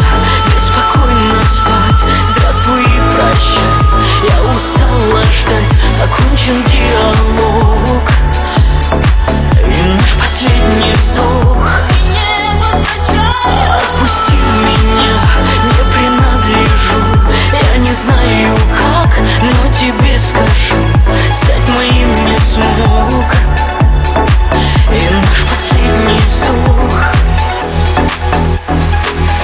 [0.54, 2.02] беспокойно спать.
[2.36, 3.82] Здравствуй и прощай,
[4.28, 5.72] я устала ждать.
[6.02, 8.02] Окончен диалог.
[9.66, 11.68] И наш последний вздох.
[13.74, 15.01] Отпусти меня, не
[17.94, 19.10] знаю как,
[19.42, 20.82] но тебе скажу
[21.30, 23.34] Стать моим не смог
[24.90, 27.12] И наш последний вздох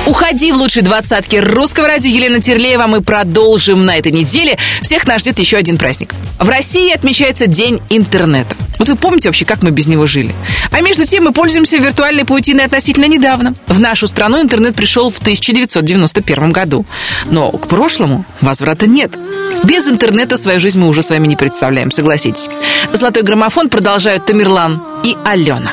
[0.07, 2.87] Уходи в лучшие двадцатки русского радио Елена Терлеева.
[2.87, 4.57] Мы продолжим на этой неделе.
[4.81, 6.15] Всех нас ждет еще один праздник.
[6.39, 8.57] В России отмечается День интернета.
[8.79, 10.35] Вот вы помните вообще, как мы без него жили?
[10.71, 13.55] А между тем мы пользуемся виртуальной паутиной относительно недавно.
[13.67, 16.87] В нашу страну интернет пришел в 1991 году.
[17.27, 19.17] Но к прошлому возврата нет.
[19.65, 22.49] Без интернета свою жизнь мы уже с вами не представляем, согласитесь.
[22.93, 25.73] Золотой граммофон продолжают Тамерлан и Алена.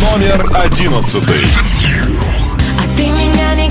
[0.00, 1.40] Номер одиннадцатый.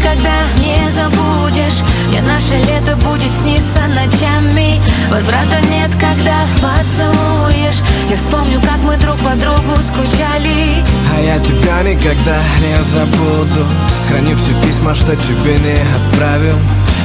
[0.02, 1.82] Ты никогда не забудешь.
[2.08, 4.82] Мне наше лето будет сниться ночами.
[5.12, 7.82] Возврата нет, когда поцелуешь.
[8.10, 10.84] Я вспомню, как мы друг по другу скучали.
[11.16, 13.68] А я тебя никогда не забуду.
[14.10, 16.58] Храню все письма, что тебе не отправил.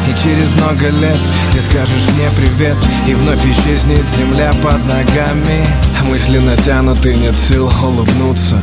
[0.09, 1.19] И через много лет,
[1.53, 2.77] несколько скажешь мне привет.
[3.07, 5.67] И вновь исчезнет земля под ногами.
[6.05, 8.57] Мысли натянуты, нет сил улыбнуться.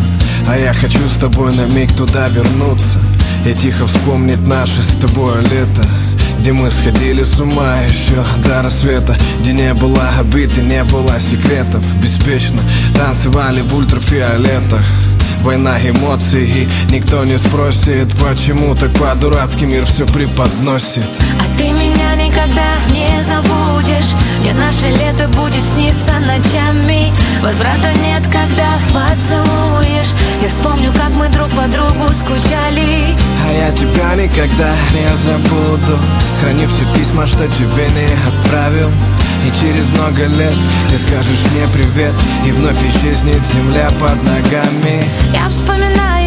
[0.48, 2.98] А я хочу с тобой на миг туда вернуться
[3.46, 5.84] И тихо вспомнить наше с тобой лето
[6.44, 11.18] где мы сходили с ума еще до рассвета Где не было обид и не было
[11.18, 11.82] секретов.
[12.02, 12.60] Беспечно
[12.94, 14.86] танцевали в ультрафиолетах
[15.44, 21.04] Война эмоций и никто не спросит Почему так по-дурацки мир все преподносит.
[21.38, 27.14] А ты меня никогда не забудешь Мне наше лето будет сниться ночами.
[27.42, 30.14] Возврата нет, когда поцелуешь.
[30.42, 33.14] Я вспомню, как мы друг по другу скучали.
[33.46, 36.00] А я тебя никогда не забуду.
[36.40, 38.90] Храни все письма, что тебе не отправил
[39.46, 40.54] и через много лет
[40.90, 42.14] ты скажешь мне привет
[42.46, 45.04] И вновь исчезнет земля под ногами.
[45.34, 46.23] Я вспоминаю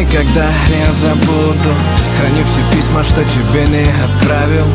[0.00, 1.70] никогда не забуду.
[2.18, 4.66] Храню все письма, что тебе не отправил.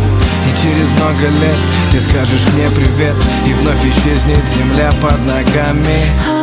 [0.45, 1.57] И через много лет
[1.91, 3.15] ты скажешь мне привет
[3.47, 6.34] И вновь исчезнет земля под ногами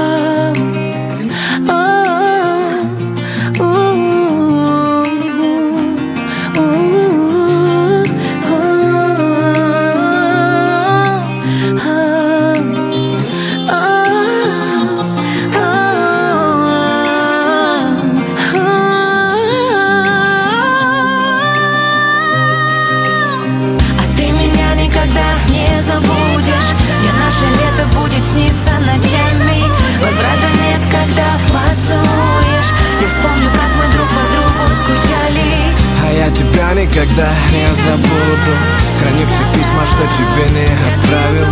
[37.13, 38.53] никогда не забуду.
[39.01, 41.47] Храни все письма, что тебе не отправил.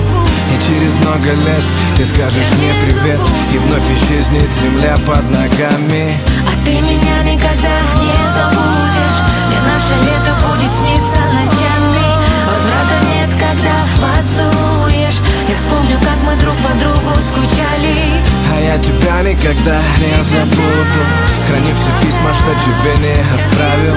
[0.50, 1.62] И через много лет
[1.96, 3.20] ты скажешь мне привет.
[3.52, 6.18] И вновь исчезнет земля под ногами.
[6.46, 9.20] А ты меня никогда не забудешь.
[9.48, 12.10] Мне наше лето будет сниться ночами.
[12.46, 14.59] Возврата нет, когда как
[16.30, 18.22] мы друг по другу скучали.
[18.52, 21.02] А я тебя никогда не забуду.
[21.48, 23.96] Храни все письма, что тебе не отправил.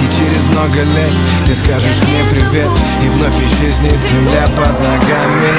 [0.00, 1.12] И через много лет
[1.46, 2.70] ты скажешь мне привет.
[3.02, 5.52] И вновь исчезнет земля под ногами.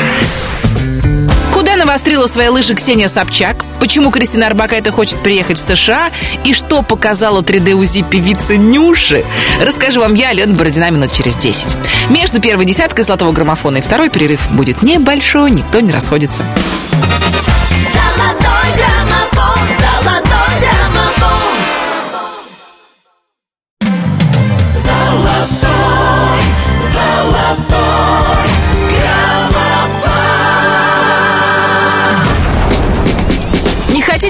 [1.54, 3.66] Куда навострила свои лыжи Ксения Собчак?
[3.82, 6.12] Почему Кристина Арбакайте хочет приехать в США?
[6.44, 9.26] И что показала 3D-УЗИ певица Нюши?
[9.60, 11.66] Расскажу вам я, Алена Бородина, минут через 10.
[12.12, 16.46] Между первой десяткой золотого граммофона и второй перерыв будет небольшой, никто не расходится.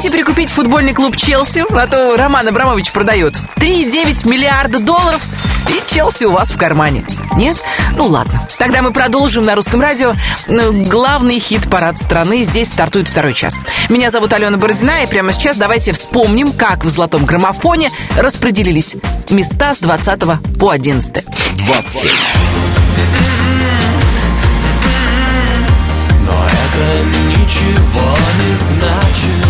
[0.02, 1.64] Хотите прикупить футбольный клуб Челси?
[1.70, 5.22] А то Роман Абрамович продает 3,9 миллиарда долларов
[5.70, 7.06] и Челси у вас в кармане.
[7.36, 7.62] Нет?
[7.96, 8.48] Ну ладно.
[8.58, 10.16] Тогда мы продолжим на русском радио
[10.48, 12.42] ну, главный хит-парад страны.
[12.42, 13.60] Здесь стартует второй час.
[13.90, 18.96] Меня зовут Алена Бородина, и прямо сейчас давайте вспомним, как в золотом граммофоне распределились
[19.30, 20.20] места с 20
[20.58, 21.24] по 11.
[21.68, 22.12] 20.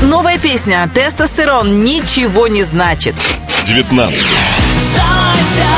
[0.01, 3.15] Новая песня «Тестостерон» ничего не значит.
[3.65, 4.19] 19.
[4.91, 5.69] Сдавайся,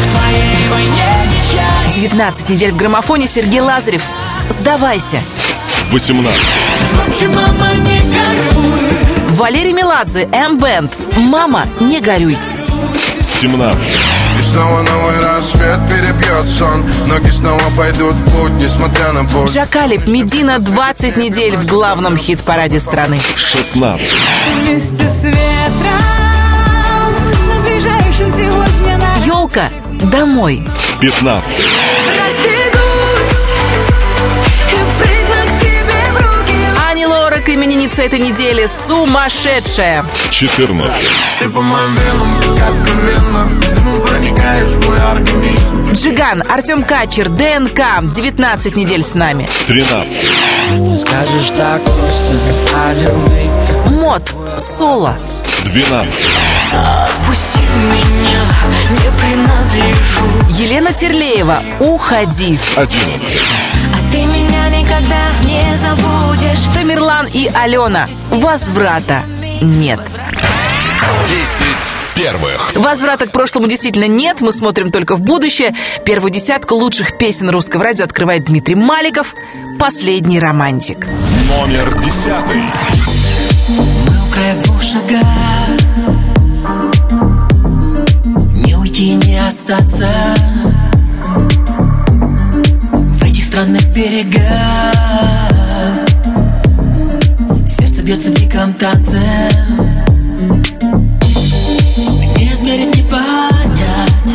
[0.00, 4.02] в твоей войне не чай 19 недель в граммофоне Сергей Лазарев.
[4.50, 5.20] Сдавайся.
[5.90, 6.40] 18.
[6.92, 9.06] В общем, мама, не горюй
[9.36, 10.90] Валерий Меладзе, М-Бенд.
[11.16, 12.38] «Мама, не горюй».
[13.20, 13.96] 17.
[14.38, 20.06] И снова новый рассвет перебьет сон Ноги снова пойдут в путь, несмотря на боль Джакалип,
[20.06, 23.18] Медина 20 недель в главном хит-параде страны.
[23.36, 24.00] 16.
[24.62, 25.36] Вместе с ветром
[27.48, 29.70] На ближайшем сегодня на Елка,
[30.02, 30.66] домой.
[31.00, 31.64] 15.
[37.46, 40.04] Ани Лорак, именинница этой недели, сумасшедшая.
[40.30, 41.08] 14.
[41.38, 48.12] Ты по моим венам, как вена Ты проникаешь в мой организм Джиган, Артем Качер, ДНК,
[48.14, 49.48] 19 недель с нами.
[49.66, 50.30] 13.
[50.78, 52.34] Не скажешь так просто
[53.90, 54.22] Мод,
[54.58, 55.16] соло.
[55.64, 56.26] 12.
[56.72, 58.40] Отпусти меня
[58.90, 62.58] не принадлежу Елена Терлеева «Уходи».
[62.76, 63.40] 11.
[63.94, 64.55] А ты меня
[64.86, 69.22] никогда не забудешь Тамерлан и Алена «Возврата
[69.60, 70.00] нет».
[71.24, 71.66] 10
[72.14, 72.72] первых.
[72.74, 75.74] Возврата к прошлому действительно нет, мы смотрим только в будущее.
[76.04, 79.34] Первую десятку лучших песен русского радио открывает Дмитрий Маликов
[79.78, 81.06] «Последний романтик».
[81.48, 82.26] Номер 10.
[83.68, 85.26] Мы у края в двух шагах
[88.64, 90.08] Не уйти, не остаться
[93.56, 94.44] странных берегах.
[97.66, 99.18] Сердце бьется в диком танце.
[102.36, 104.34] Не измерить, не понять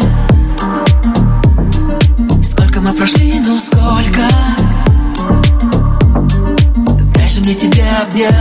[2.43, 4.23] Сколько мы прошли, ну сколько.
[7.13, 8.33] Дай же мне тебя обнять.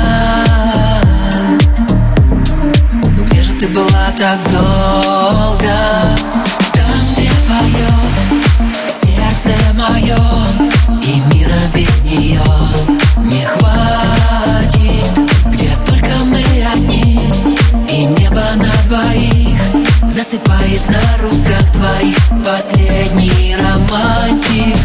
[3.19, 5.75] Ну где же ты была так долго?
[6.73, 8.21] Там, где поет
[8.91, 10.70] сердце мое
[11.75, 12.43] без нее
[13.19, 15.11] не хватит
[15.47, 16.43] Где только мы
[16.73, 17.21] одни
[17.89, 19.61] И небо на двоих
[20.07, 22.17] Засыпает на руках твоих.
[22.45, 24.77] Последний романтик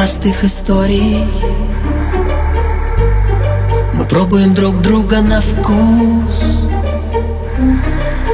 [0.00, 1.26] простых историй.
[3.92, 6.56] Мы пробуем друг друга на вкус.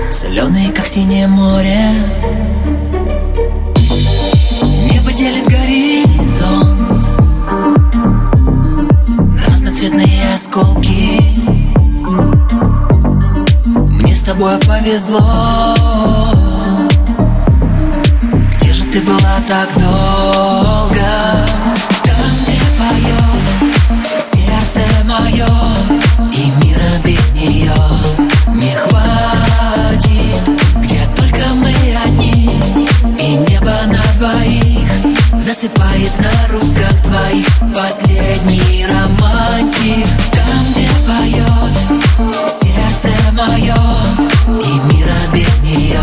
[0.08, 1.90] Соленые, как синее море.
[4.92, 7.04] Небо делит горизонт
[9.16, 11.20] На разноцветные осколки.
[13.74, 15.74] Мне с тобой повезло.
[18.54, 21.45] Где же ты была так долго?
[24.76, 25.46] Сердце мое
[26.32, 27.72] И мира без нее
[28.54, 30.48] не хватит.
[30.76, 31.74] Где только мы
[32.04, 32.60] одни
[33.20, 34.90] И небо на двоих
[35.36, 37.46] Засыпает на руках твоих.
[37.74, 43.76] Последний романтик Там, где поет сердце мое
[44.46, 46.02] И мира без нее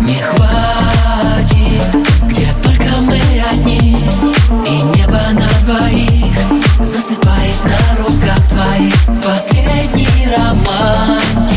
[0.00, 1.96] не хватит.
[2.28, 3.20] Где только мы
[3.52, 3.98] одни
[4.66, 6.34] И небо на двоих
[6.80, 7.23] Засыпает
[9.22, 11.54] Последний романтик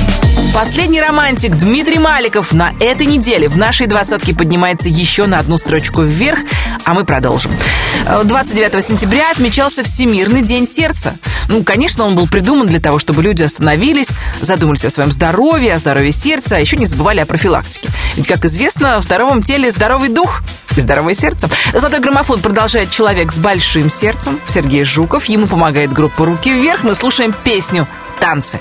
[0.53, 6.01] Последний романтик Дмитрий Маликов на этой неделе в нашей двадцатке поднимается еще на одну строчку
[6.01, 6.39] вверх,
[6.86, 7.51] а мы продолжим.
[8.05, 11.18] Э, 29 сентября отмечался Всемирный день сердца.
[11.49, 14.10] Ну, конечно, он был придуман для того, чтобы люди остановились,
[14.41, 17.89] задумались о своем здоровье, о здоровье сердца, а еще не забывали о профилактике.
[18.16, 20.41] Ведь, как известно, в здоровом теле здоровый дух
[20.78, 21.50] и здоровое сердце.
[21.74, 25.26] Золотой граммофон продолжает человек с большим сердцем, Сергей Жуков.
[25.26, 26.84] Ему помогает группа «Руки вверх».
[26.84, 27.88] Мы слушаем песню
[28.20, 28.60] «Танцы».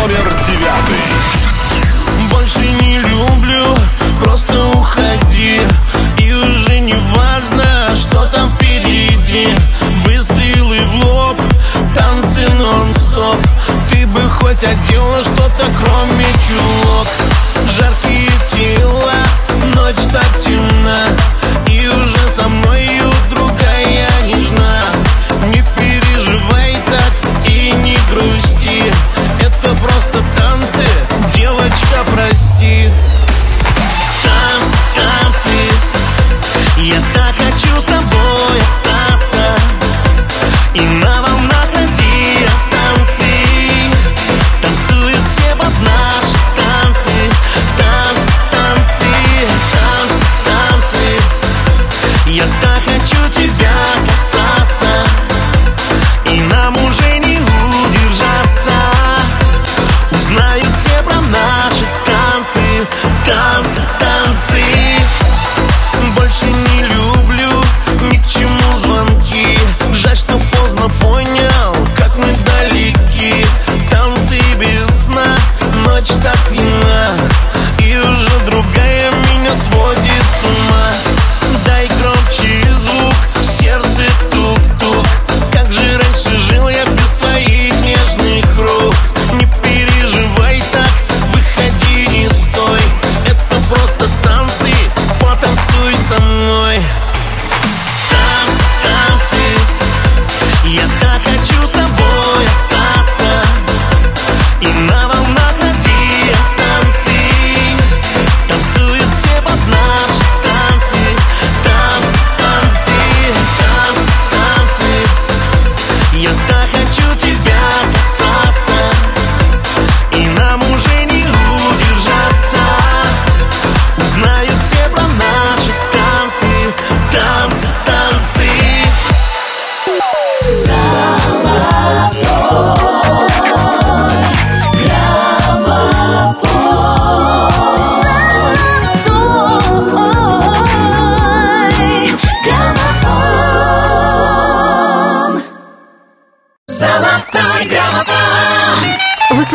[0.00, 1.38] Номер 9.
[2.30, 3.74] Больше не люблю,
[4.22, 5.60] просто уходи
[6.18, 9.48] И уже не важно, что там впереди
[10.04, 11.36] Выстрелы в лоб,
[11.94, 13.36] танцы нон-стоп
[13.90, 17.06] Ты бы хоть одела что-то, кроме чулок
[17.76, 19.14] Жаркие тела,
[19.74, 20.42] ночь так
[20.88, 21.37] summer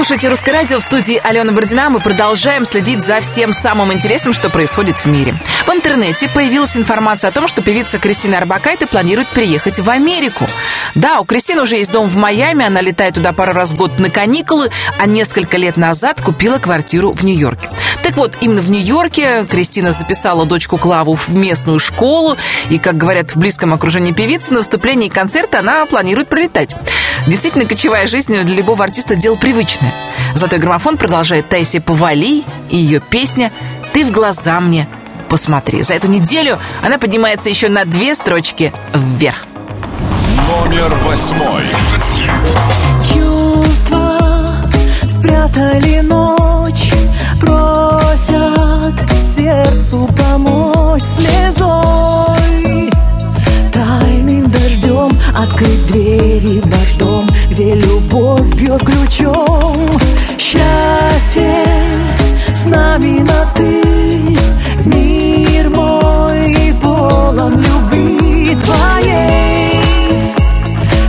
[0.04, 1.89] слушаете «Русское радио» в студии Алена Бородина.
[1.89, 5.34] Мы продолжаем следить за всем самым интересным, что происходит в мире.
[5.66, 10.45] В интернете появилась информация о том, что певица Кристина Арбакайте планирует приехать в Америку.
[10.93, 13.97] Да, у Кристины уже есть дом в Майами, она летает туда пару раз в год
[13.97, 17.70] на каникулы, а несколько лет назад купила квартиру в Нью-Йорке.
[18.04, 22.38] Так вот, именно в Нью-Йорке Кристина записала дочку Клаву в местную школу,
[22.70, 26.76] и, как говорят в близком окружении певицы, на выступление и концерты она планирует прилетать.
[27.28, 29.93] Действительно, кочевая жизнь для любого артиста дело привычное.
[30.36, 33.51] Золотой граммофон продолжает Тайси Повали и ее песня
[33.93, 34.88] «Ты в глаза мне
[35.30, 35.84] посмотри».
[35.84, 39.45] За эту неделю она поднимается еще на две строчки вверх.
[40.49, 41.64] Номер восьмой.
[43.01, 44.58] Чувства
[45.08, 46.83] спрятали ночь,
[47.46, 49.04] просят
[49.36, 52.89] сердцу помочь слезой.
[53.72, 59.89] Тайным дождем открыть двери в наш дом, где любовь бьет ключом.
[60.38, 61.66] Счастье
[62.56, 63.82] с нами на ты,
[64.86, 69.82] мир мой полон любви твоей.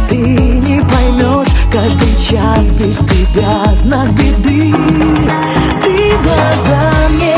[0.09, 4.75] Ты не поймешь каждый час без тебя знак беды.
[6.15, 7.34] Ты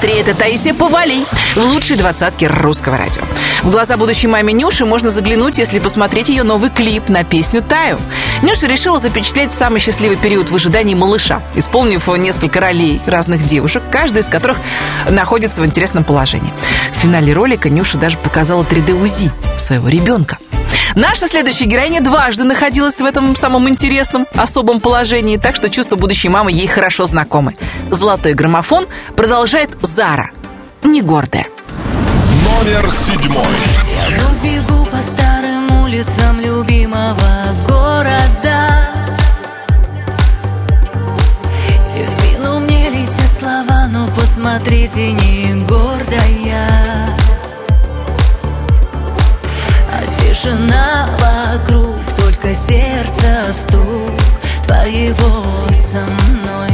[0.00, 0.20] посмотри.
[0.20, 1.24] Это Таисия Повали
[1.54, 3.22] в лучшей двадцатке русского радио.
[3.62, 7.98] В глаза будущей маме Нюши можно заглянуть, если посмотреть ее новый клип на песню «Таю».
[8.42, 14.22] Нюша решила запечатлеть самый счастливый период в ожидании малыша, исполнив несколько ролей разных девушек, каждая
[14.22, 14.58] из которых
[15.08, 16.52] находится в интересном положении.
[16.96, 20.38] В финале ролика Нюша даже показала 3D-УЗИ своего ребенка.
[20.96, 26.28] Наша следующая героиня дважды находилась в этом самом интересном, особом положении, так что чувства будущей
[26.28, 27.56] мамы ей хорошо знакомы.
[27.90, 28.86] Золотой граммофон
[29.16, 30.30] продолжает Зара,
[30.84, 31.46] не гордая.
[32.44, 33.44] Номер седьмой.
[34.08, 38.90] Вновь бегу по старым улицам любимого города
[41.96, 46.68] И в спину мне летят слова, но посмотрите, не гордая
[49.90, 54.20] А тишина вокруг, только сердце стук
[54.66, 56.69] Твоего со мной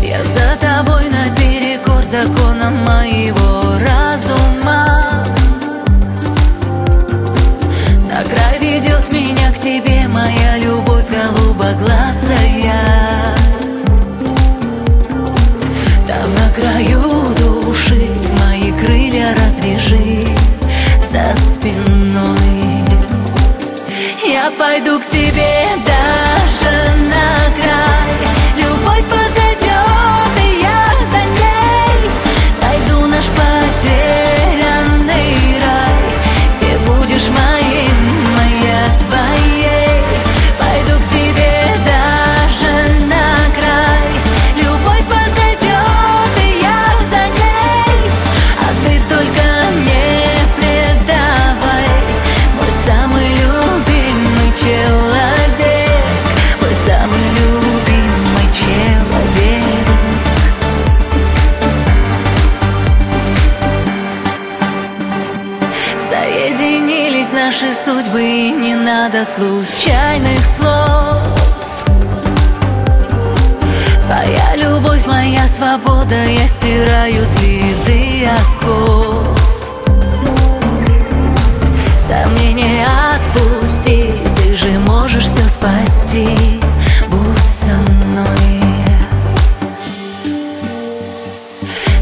[0.00, 5.26] Я за тобой наперекор законам моего разума.
[8.10, 12.84] На край ведет меня к тебе моя любовь голубоглазая.
[16.06, 20.26] Там на краю души мои крылья развяжи
[21.02, 22.84] за спиной.
[24.26, 26.67] Я пойду к тебе даже
[69.18, 71.16] надо случайных слов.
[74.06, 79.38] Твоя любовь, моя свобода Я стираю следы оков.
[81.96, 86.60] Сомнения отпусти Ты же можешь все спасти.
[87.08, 88.62] Будь со мной.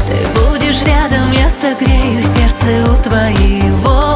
[0.07, 4.06] Ты будешь рядом, я согрею сердце у твоего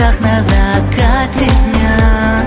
[0.00, 2.46] небесах на закате дня.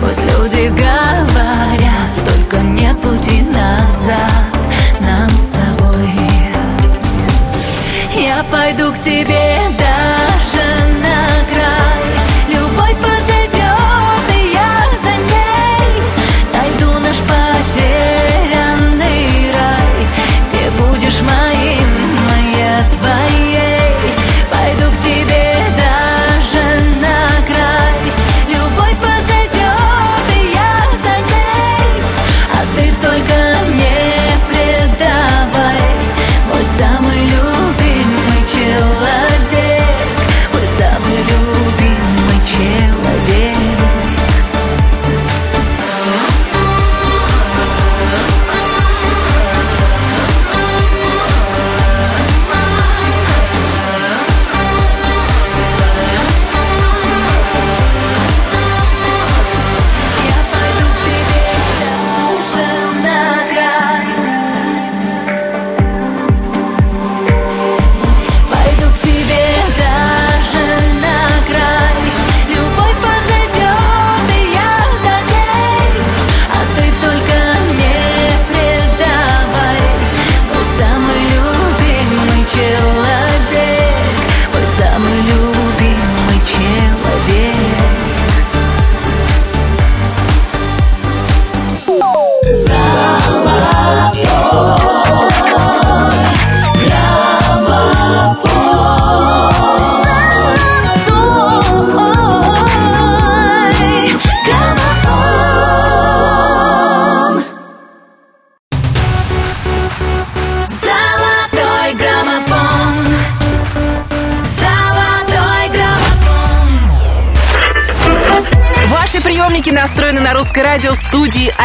[0.00, 4.30] Пусть люди говорят, только нет пути назад
[5.00, 6.10] нам с тобой.
[8.16, 10.09] Я пойду к тебе даже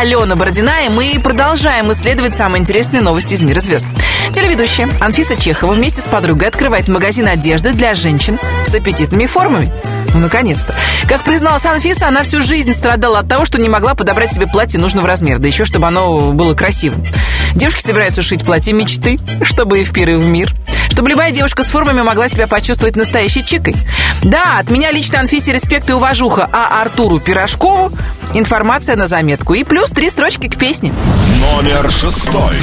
[0.06, 3.88] Алена Бородина, и мы продолжаем исследовать самые интересные новости из мира звезд.
[4.34, 9.74] Телеведущая Анфиса Чехова вместе с подругой открывает магазин одежды для женщин с аппетитными формами.
[10.14, 10.76] Ну, наконец-то.
[11.10, 14.80] Как призналась Анфиса, она всю жизнь страдала от того, что не могла подобрать себе платье
[14.80, 17.08] нужного размера, да еще чтобы оно было красивым.
[17.56, 20.54] Девушки собираются шить платье мечты, чтобы и в пир, в мир.
[20.92, 23.76] Чтобы любая девушка с формами могла себя почувствовать настоящей чикой.
[24.22, 27.92] Да, от меня лично Анфисе респект и уважуха, а Артуру Пирожкову
[28.40, 29.54] информация на заметку.
[29.54, 30.94] И плюс три строчки к песне.
[31.40, 32.56] Номер шестой.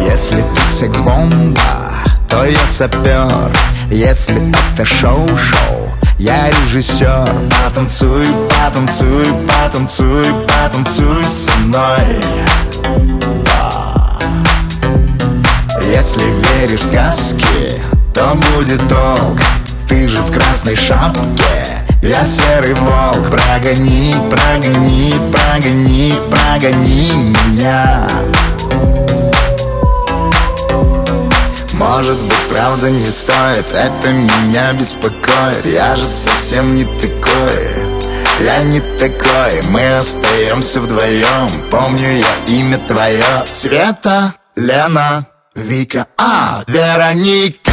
[0.00, 1.60] Если ты секс-бомба,
[2.28, 3.52] то я сапер
[3.90, 12.20] Если это шоу-шоу, я режиссер Потанцуй, потанцуй, потанцуй, потанцуй со мной
[13.44, 14.18] Да.
[15.86, 16.24] Если
[16.58, 17.80] веришь в сказки,
[18.12, 19.40] то будет толк
[19.88, 28.06] Ты же в красной шапке я серый волк Прогони, прогони, прогони, прогони меня.
[31.72, 35.64] Может быть, правда не стоит Это меня беспокоит.
[35.64, 38.00] Я же совсем не такой
[38.40, 39.62] Я не такой.
[39.70, 43.24] Мы остаемся вдвоем Помню я имя твое.
[43.46, 47.72] Света, Лена, Вика, а, Вероника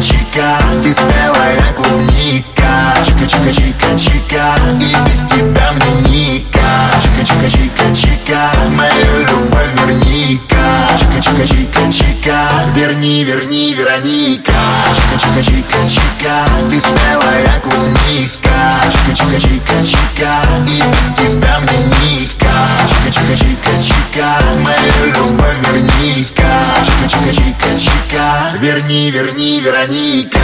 [0.00, 2.94] Чика-чика-чика-чика Ты спелая клубника.
[3.04, 6.60] Чика-чика-чика-чика И без тебя мне ника
[7.02, 10.57] Чика-чика-чика-чика Мою любовь верни-ка
[10.98, 12.38] Чика-чика-чика-чика
[12.74, 14.52] Верни, верни, Вероника.
[14.94, 16.34] Чика-чика-чика-чика
[16.70, 18.56] Ты спелая клубника
[18.92, 20.32] Чика-чика-чика-чика
[20.66, 22.54] И без тебя мне ника
[22.88, 24.28] Чика-чика-чика-чика
[24.64, 26.64] Мою любовь верни-ка.
[26.84, 30.38] Чика-чика-чика-чика Верни, верни, Вероника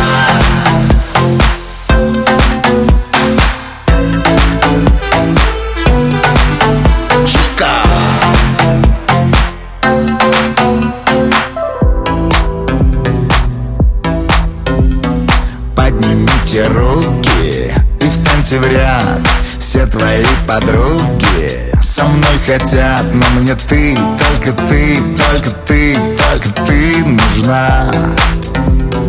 [16.55, 19.21] Поднимите руки и встаньте в ряд.
[19.59, 27.05] Все твои подруги со мной хотят Но мне ты, только ты, только ты, только ты
[27.05, 27.91] нужна.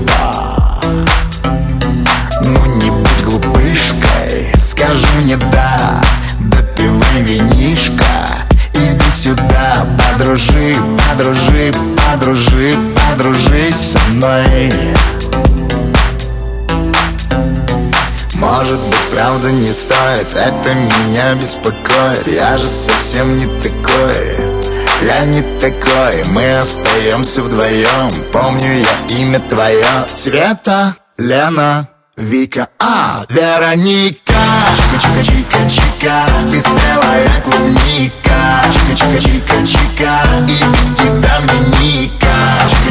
[0.08, 0.80] Да.
[2.41, 6.02] Ну не будь глупышкой, скажи мне да
[6.39, 8.06] Допивай винишко,
[8.74, 10.76] иди сюда Подружи,
[11.10, 14.72] подружи, подружи, подружись со мной
[18.46, 22.28] Может быть, правда не стоит Это меня беспокоит.
[22.28, 24.62] Я же совсем не такой
[25.02, 26.24] Я не такой.
[26.32, 30.06] Мы остаемся вдвоем Помню я имя твое.
[30.14, 34.34] Света, Лена, Вика, а, Вероника.
[34.76, 38.62] Чика-чика-чика-чика Ты спелая клубника.
[38.72, 42.28] Чика-чика-чика-чика И без тебя мне ника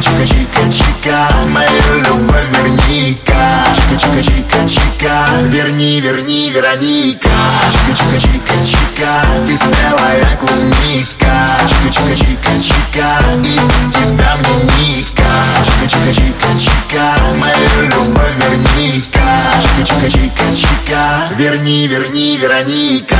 [0.05, 7.30] Чика-чика-чика-чика Мою любовь верни-ка Чика-чика-чика-чика Верни, верни, Вероника
[7.72, 11.34] Чика-чика-чика-чика Ты спелая клубника
[11.66, 13.09] Чика-чика-чика-чика
[13.44, 15.32] И без тебя мне ника
[15.64, 17.07] Чика-чика-чика-чика
[17.40, 23.16] Мою любовь верни-ка Чика-чика-чика-чика Верни, верни, Вероника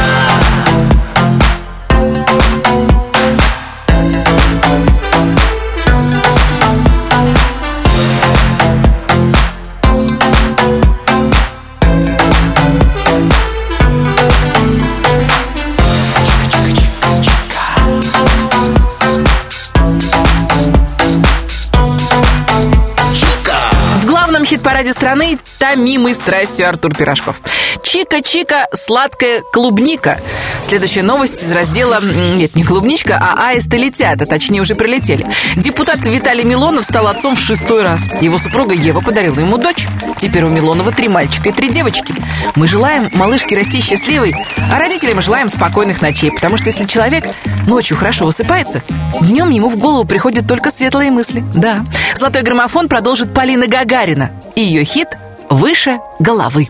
[24.85, 27.41] хит-параде страны томимый страстью Артур Пирожков.
[27.83, 30.21] Чика-чика, сладкая клубника.
[30.63, 35.25] Следующая новость из раздела, нет, не клубничка, а аисты летят, а точнее уже прилетели.
[35.57, 38.03] Депутат Виталий Милонов стал отцом в шестой раз.
[38.21, 39.87] Его супруга Ева подарила ему дочь.
[40.19, 42.15] Теперь у Милонова три мальчика и три девочки.
[42.57, 44.35] Мы желаем малышке расти счастливой,
[44.71, 47.25] а родителям желаем спокойных ночей, потому что если человек
[47.67, 48.83] ночью хорошо высыпается,
[49.23, 51.43] днем ему в голову приходят только светлые мысли.
[51.55, 51.87] Да.
[52.17, 54.31] Золотой граммофон продолжит Полина Гагарина.
[54.57, 55.09] И ее хит
[55.51, 56.69] «Выше головы».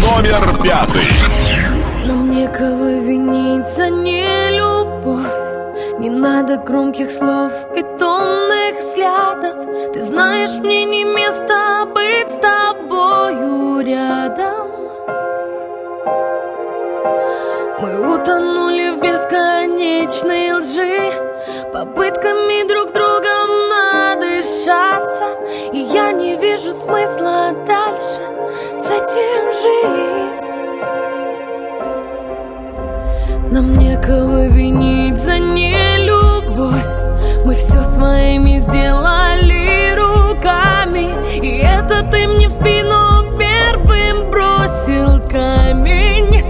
[0.00, 1.08] Номер пятый.
[2.06, 5.20] Нам некого винить за нелюбовь
[6.00, 13.80] Не надо громких слов и томных взглядов Ты знаешь, мне не место быть с тобою
[13.86, 14.68] рядом
[17.80, 21.12] Мы утонули в бесконечной лжи
[21.72, 23.62] Попытками друг другом
[24.42, 25.24] надышаться
[25.72, 28.22] И я не вижу смысла дальше
[28.80, 30.52] с этим жить.
[33.52, 36.84] Нам некого винить за нелюбовь?
[37.44, 46.44] Мы все своими сделали руками И это ты мне в спину первым бросил камень.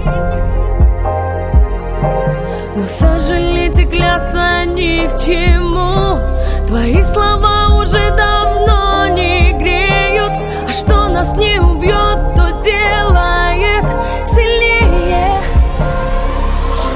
[2.75, 6.19] Но сожалеть и клясться ни к чему
[6.67, 10.31] Твои слова уже давно не греют.
[10.67, 13.85] А что нас не убьет, то сделает
[14.25, 15.41] сильнее.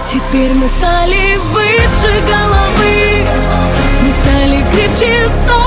[0.05, 3.27] Теперь мы стали выше головы
[4.03, 5.66] Мы стали крепче, стоя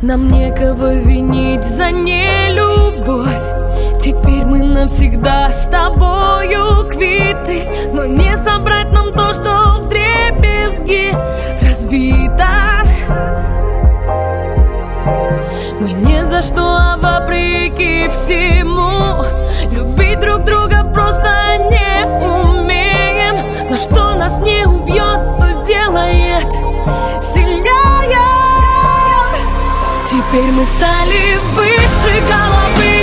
[0.00, 3.26] Нам некого винить за нелюбовь.
[4.00, 7.66] Теперь мы навсегда с тобою квиты.
[7.92, 11.12] Но не собрать нам то, что в дребезги
[11.66, 12.46] разбито.
[15.80, 19.24] Мы не за что, а вопреки всему
[19.72, 21.28] Любить друг друга просто
[21.70, 23.68] не умеем.
[23.68, 26.68] Но что нас не убьет, то сделает
[30.30, 32.97] Теперь мы стали выше головы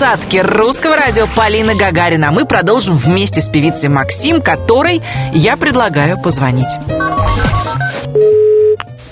[0.00, 2.30] лучшей двадцатке русского радио Полина Гагарина.
[2.30, 6.72] Мы продолжим вместе с певицей Максим, которой я предлагаю позвонить.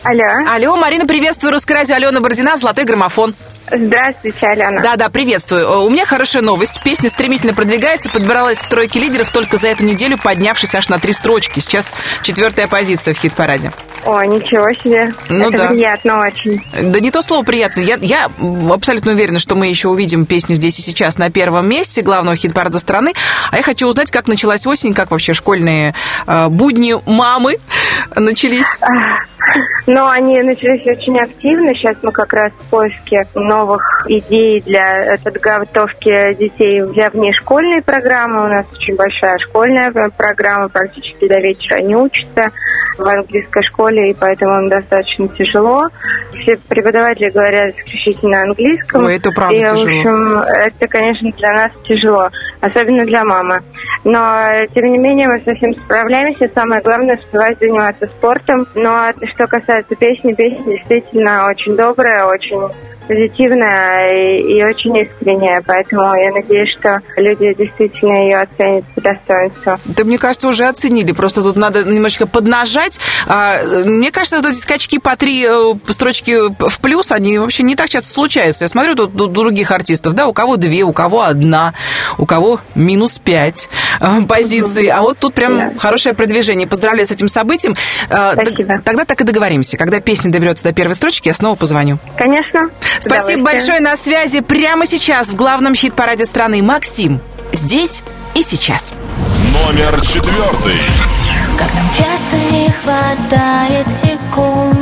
[0.02, 0.24] Алло.
[0.50, 1.52] Алло, Марина, приветствую.
[1.52, 3.34] Русское радио Алена Бородина, «Золотой граммофон».
[3.70, 4.82] Здравствуйте, Алена.
[4.82, 5.62] Да-да, приветствую.
[5.62, 6.80] Э, У меня хорошая новость.
[6.82, 11.12] Песня стремительно продвигается, подбиралась к тройке лидеров только за эту неделю, поднявшись аж на три
[11.12, 11.60] строчки.
[11.60, 11.90] Сейчас
[12.22, 13.72] четвертая позиция в хит-параде.
[14.06, 15.12] О, ничего себе.
[15.28, 15.66] Ну Это да.
[15.68, 16.62] приятно очень.
[16.72, 17.80] Да не то слово приятно.
[17.80, 18.30] Я, я
[18.72, 22.78] абсолютно уверена, что мы еще увидим песню здесь и сейчас на первом месте главного хит-парада
[22.78, 23.12] страны.
[23.50, 25.94] А я хочу узнать, как началась осень, как вообще школьные
[26.26, 27.56] э, будни мамы
[28.14, 28.68] начались.
[29.86, 31.74] Но они начались очень активно.
[31.74, 38.44] Сейчас мы как раз в поиске новых идей для подготовки детей для внешкольной программы.
[38.44, 42.50] У нас очень большая школьная программа, практически до вечера они учатся
[42.98, 45.84] в английской школе, и поэтому им достаточно тяжело.
[46.32, 49.04] Все преподаватели говорят исключительно английском.
[49.04, 49.76] Ой, это правда и, тяжело.
[49.76, 52.28] в общем, это, конечно, для нас тяжело,
[52.60, 53.60] особенно для мамы.
[54.04, 56.50] Но, тем не менее, мы совсем справляемся.
[56.54, 58.66] Самое главное– успевать заниматься спортом.
[58.74, 62.60] Но что касается песни, песня действительно очень добрая, очень
[63.08, 65.62] позитивная и, и очень искренняя.
[65.66, 69.76] Поэтому я надеюсь, что люди действительно ее оценят по достоинству.
[69.86, 71.12] Да, мне кажется, уже оценили.
[71.12, 73.00] Просто тут надо немножечко поднажать.
[73.26, 77.74] А, Мне кажется, вот эти скачки по три э, строчки в плюс, они вообще не
[77.76, 78.64] так часто случаются.
[78.64, 81.74] Я смотрю тут у других артистов, да, у кого две, у кого одна,
[82.18, 83.68] у кого минус пять
[84.00, 84.88] э, позиций.
[84.88, 86.66] А вот тут прям хорошее продвижение.
[86.68, 87.74] Поздравляю с этим событием.
[88.10, 89.76] Э, т- Тогда так и договоримся.
[89.76, 91.98] Когда песня доберется до первой строчки, я снова позвоню.
[92.16, 92.70] Конечно.
[93.00, 94.40] Спасибо большое на связи.
[94.40, 97.20] Прямо сейчас в главном хит-параде страны Максим.
[97.52, 98.02] Здесь
[98.34, 98.92] и сейчас.
[99.52, 100.78] Номер четвертый.
[101.58, 104.78] Как нам часто не хватает секунд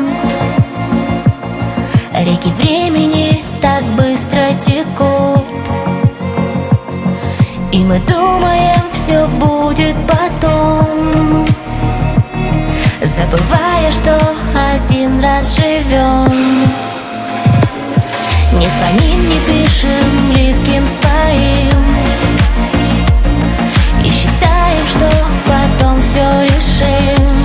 [2.12, 5.44] Реки времени так быстро текут
[7.72, 11.46] И мы думаем, все будет потом
[13.02, 14.18] Забывая, что
[14.74, 16.95] один раз живем
[18.58, 21.84] Не звоним, не пишем близким своим.
[24.04, 25.10] И считаем, что
[25.46, 27.36] потом все решим.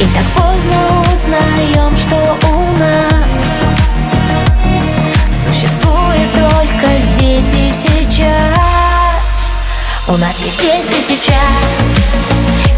[0.00, 3.64] И так поздно узнаем, что у нас
[5.44, 9.52] Существует только здесь и сейчас.
[10.08, 11.92] У нас есть здесь и сейчас.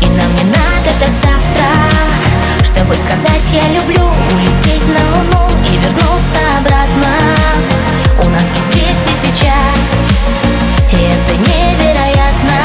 [0.02, 2.25] И нам не надо ждать завтра
[2.76, 4.04] Чтобы сказать я люблю
[4.34, 7.08] Улететь на луну и вернуться обратно.
[8.22, 9.88] У нас есть здесь и сейчас
[10.92, 12.60] И это невероятно.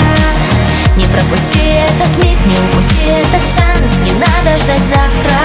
[0.97, 5.37] Не пропусти этот миг, не упусти этот шанс Не надо ждать завтра.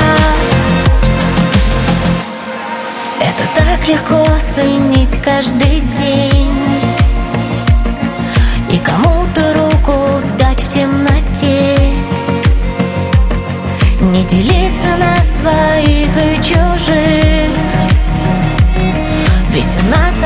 [3.20, 6.35] Это так легко ценить каждый день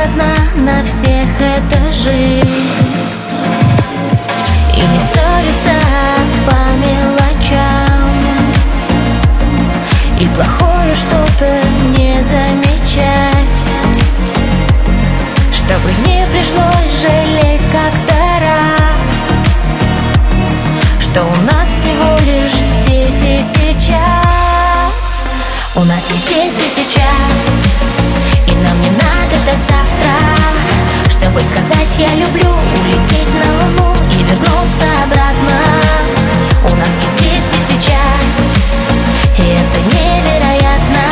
[0.05, 2.87] одна на всех эта жизнь.
[4.77, 5.77] И не ссориться
[6.47, 8.11] по мелочам.
[10.19, 11.61] И плохое что-то
[11.97, 13.49] не замечать.
[15.53, 19.33] Чтобы не пришлось жалеть как-то раз.
[21.01, 22.20] Что у нас всего
[31.41, 35.57] Чтобы сказать я люблю Улететь на луну и вернуться обратно.
[36.65, 38.33] У нас есть здесь и сейчас.
[39.39, 41.05] И это невероятно.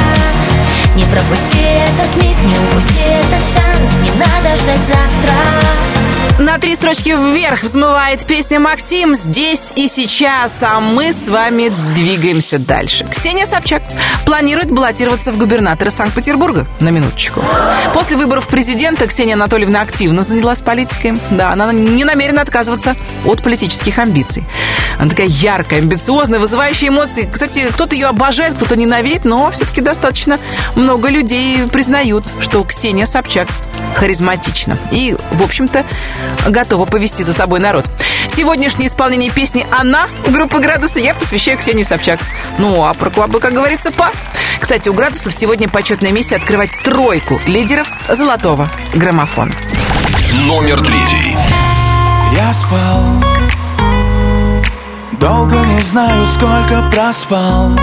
[0.97, 5.35] Не пропусти этот миг, не упусти этот шанс Не надо ждать завтра
[6.39, 12.59] На три строчки вверх взмывает песня «Максим» здесь и сейчас, а мы с вами двигаемся
[12.59, 13.05] дальше.
[13.11, 13.83] Ксения Собчак
[14.25, 17.43] планирует баллотироваться в губернаторы Санкт-Петербурга, на минуточку.
[17.93, 21.19] После выборов президента Ксения Анатольевна активно занялась политикой.
[21.31, 22.95] Да, она не намерена отказываться
[23.25, 24.45] от политических амбиций.
[24.99, 27.29] Она такая яркая, амбициозная, вызывающая эмоции.
[27.31, 30.39] Кстати, кто-то ее обожает, кто-то ненавидит, но все-таки достаточно
[30.77, 33.49] много людей признают, что Ксения Собчак
[33.95, 34.79] харизматична.
[34.91, 35.85] И, в общем-то,
[36.49, 37.85] готова повести за собой народ.
[38.29, 42.21] Сегодняшнее исполнение песни «Она» группы «Градусы» я посвящаю Ксении Собчак.
[42.59, 44.13] Ну, а про Клабы, как говорится, па.
[44.61, 49.55] Кстати, у «Градусов» сегодня почетная миссия открывать тройку лидеров золотого граммофона.
[50.47, 51.37] Номер третий.
[52.37, 53.03] Я спал
[55.19, 57.77] Долго не знаю, сколько проспал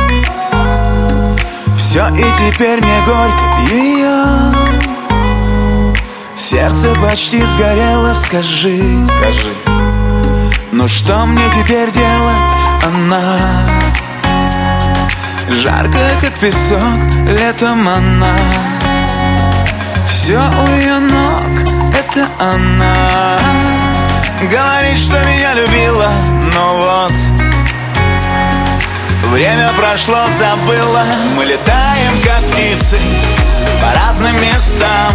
[1.95, 4.53] Все и теперь мне горько ее
[6.35, 8.83] Сердце почти сгорело, скажи.
[9.05, 9.53] Скажи.
[10.73, 12.51] Ну что мне теперь делать,
[12.83, 13.39] она
[15.47, 16.99] Жаркая, как песок,
[17.39, 18.35] летом она.
[20.09, 21.43] Все у ее ног,
[21.97, 23.39] это она.
[24.41, 26.11] Говорит, что меня любила,
[26.43, 26.44] но
[29.35, 31.03] Время прошло, забыла.
[31.35, 32.97] Мы летаем, как птицы
[33.81, 35.13] По разным местам.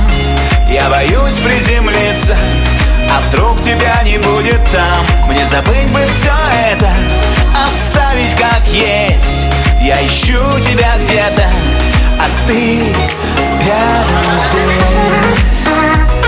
[0.68, 2.36] Я боюсь приземлиться
[3.10, 5.06] А вдруг тебя не будет там.
[5.26, 6.34] Мне забыть бы все
[6.70, 6.90] это
[7.66, 9.46] Оставить как есть.
[9.80, 11.46] Я ищу тебя где-то
[12.18, 12.92] А ты
[13.64, 16.19] рядом здесь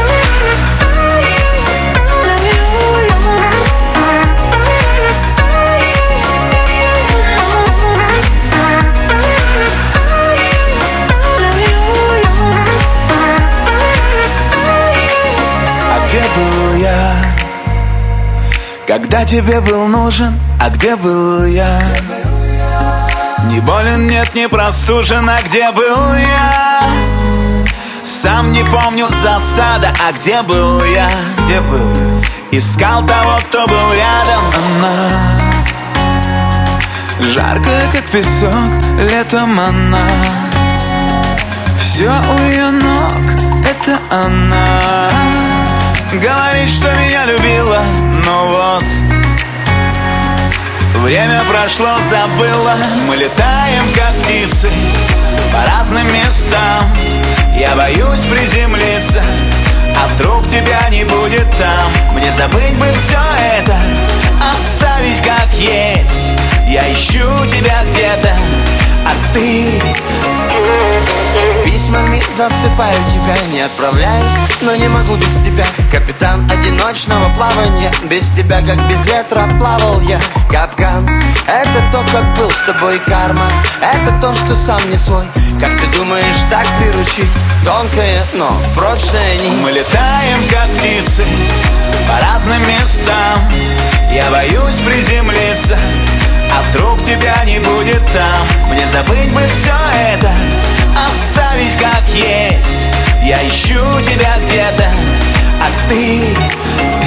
[18.93, 21.81] Когда тебе был нужен, а где был я?
[23.47, 26.91] Не болен, нет, не простужен, а где был я?
[28.05, 31.09] Сам не помню засада, а где был я?
[31.39, 32.23] Где был?
[32.51, 35.39] Искал того, кто был рядом, она
[37.19, 40.07] Жаркая, как песок, летом она
[41.79, 43.23] Все у ее ног,
[43.65, 45.42] это она
[46.13, 47.83] Говорит, что меня любила,
[48.27, 48.85] но вот
[51.03, 52.77] Время прошло, забыла.
[53.09, 54.71] Мы летаем, как птицы
[55.51, 56.85] По разным местам.
[57.59, 59.23] Я боюсь приземлиться
[59.97, 61.91] А вдруг тебя не будет там.
[62.13, 63.19] Мне забыть бы все
[63.57, 63.77] это
[64.53, 66.35] Оставить как есть.
[66.69, 68.37] Я ищу тебя где-то
[69.07, 69.81] А ты
[71.73, 74.25] Письмами засыпаю тебя, не отправляю
[74.61, 75.65] Но не могу без тебя.
[75.91, 80.21] Капитан одиночного плавания Без тебя, как без ветра, плавал я.
[80.51, 81.03] Капкан
[81.47, 83.49] Это то, как был с тобой карма.
[83.81, 85.25] Это то, что сам не свой.
[85.59, 87.31] Как ты думаешь, так приручить?
[87.65, 89.63] Тонкая, но прочная нить.
[89.63, 91.25] Мы летаем, как птицы
[92.07, 93.41] По разным местам.
[94.13, 95.79] Я боюсь приземлиться
[96.53, 98.71] А вдруг тебя не будет там.
[98.71, 99.73] Мне забыть бы все
[100.13, 100.31] это
[101.09, 102.89] Оставить как есть.
[103.23, 104.93] Я ищу тебя где-то
[105.61, 106.35] А ты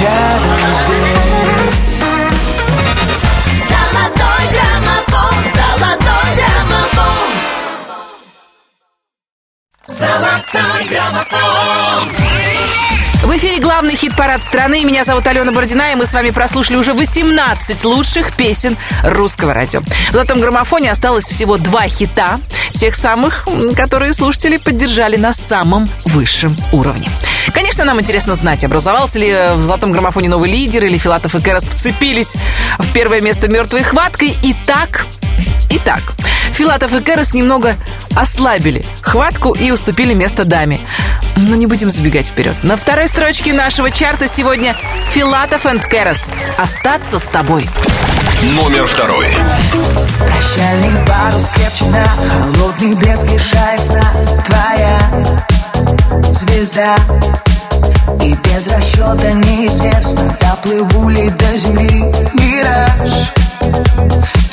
[0.00, 2.02] рядом здесь.
[3.68, 7.28] Золотой граммофон, золотой граммофон.
[9.88, 12.25] Золотой граммофон
[13.22, 14.84] В эфире главный хит-парад страны.
[14.84, 19.80] Меня зовут Алена Бородина, и мы с вами прослушали уже 18 лучших песен русского радио.
[19.80, 22.40] В золотом граммофоне осталось всего два хита,
[22.78, 27.10] тех самых, которые слушатели поддержали на самом высшем уровне.
[27.52, 31.64] Конечно, нам интересно знать, образовался ли в золотом граммофоне новый лидер, или Филатов и Кэрос
[31.64, 32.34] вцепились
[32.78, 34.36] в первое место мертвой хваткой.
[34.42, 35.06] Итак,
[35.70, 36.02] Итак,
[36.52, 37.76] Филатов и Кэрос немного
[38.14, 40.80] ослабили хватку и уступили место даме.
[41.36, 42.56] Но не будем забегать вперед.
[42.62, 44.74] На второй строчке нашего чарта сегодня
[45.10, 46.28] Филатов и Кэрос.
[46.56, 47.68] «Остаться с тобой».
[48.42, 49.28] Номер второй.
[50.18, 54.12] Прощальный парус крепче на холодный блеск лишает сна
[54.44, 55.00] Твоя
[56.32, 56.96] звезда
[58.22, 63.30] И без расчета неизвестно Доплыву ли до земли мираж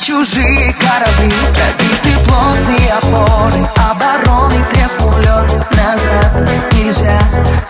[0.06, 7.18] Чужие корабли, пробиты плотные опоры Обороны треснул лед назад Нельзя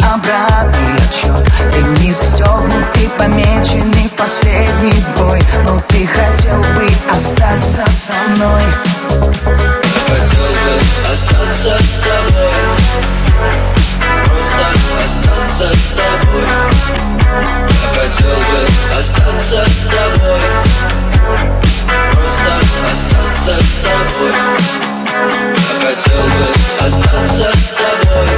[0.01, 5.41] обратный отчет Ремни застегнуты, помеченный последний бой.
[5.65, 8.63] Но ты хотел бы остаться со мной.
[10.09, 10.75] Хотел бы
[11.13, 12.53] остаться с тобой.
[14.27, 14.67] Просто
[15.05, 16.49] остаться с тобой.
[17.81, 22.51] Я хотел бы остаться с тобой Просто
[22.91, 24.33] остаться с тобой
[25.55, 26.47] Я хотел бы
[26.87, 28.29] остаться с тобой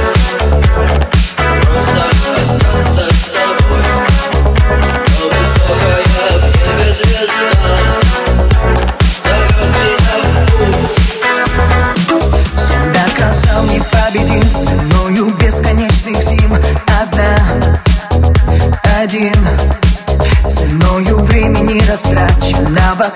[1.61, 2.01] Просто
[2.35, 3.85] остаться с тобой
[5.19, 5.79] Но
[6.37, 7.75] в небе звезда
[9.23, 10.95] Зовет меня в путь
[12.57, 17.33] Всегда казал непобедим Ценою бесконечных зим Одна,
[19.01, 19.39] один
[20.49, 22.56] Ценою времени растраченного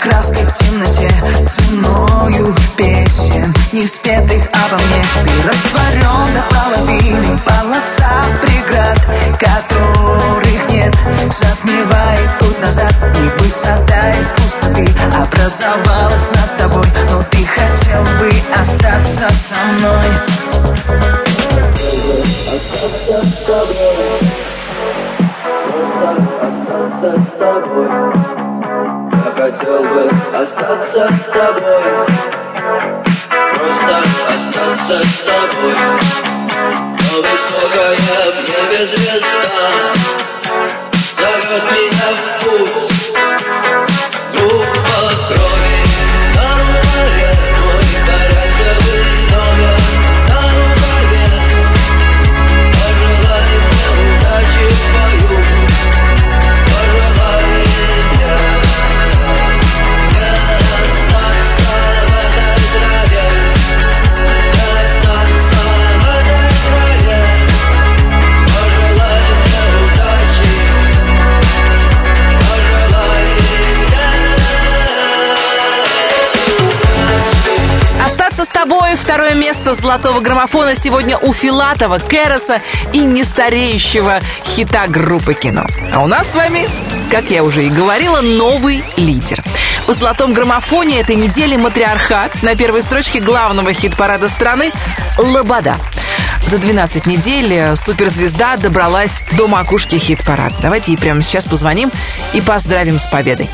[0.01, 1.09] краской в темноте
[1.47, 5.03] Ценою песен, не спетых обо мне.
[5.23, 8.99] Ты растворен до половины полоса преград
[9.39, 10.95] Которых нет,
[11.31, 16.87] затмевает тут назад И высота из пустоты образовалась над тобой.
[17.09, 20.07] Но ты хотел бы остаться со мной.
[22.53, 24.41] Остаться с тобой
[26.41, 28.50] остаться с тобой
[29.51, 31.83] хотел бы остаться с тобой.
[33.55, 35.75] Просто остаться с тобой.
[36.99, 37.95] Но высокая
[38.31, 39.59] в небе звезда
[41.15, 42.85] Зовет меня в путь.
[44.33, 44.90] Группа
[80.41, 82.61] граммофона сегодня у Филатова, Кэроса
[82.93, 85.67] и нестареющего хита группы кино.
[85.93, 86.67] А у нас с вами,
[87.11, 89.43] как я уже и говорила, новый лидер.
[89.85, 94.71] В золотом граммофоне этой недели матриархат на первой строчке главного хит-парада страны
[95.19, 95.75] «Лобода».
[96.47, 100.55] За 12 недель э, суперзвезда добралась до макушки хит-парада.
[100.63, 101.91] Давайте ей прямо сейчас позвоним
[102.33, 103.47] и поздравим с победой.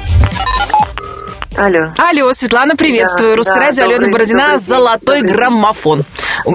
[1.58, 1.92] Алло.
[1.98, 3.32] Алло, Светлана, приветствую.
[3.32, 6.06] Да, Русское да, радио, Алена Бородина, добрый «Золотой добрый граммофон».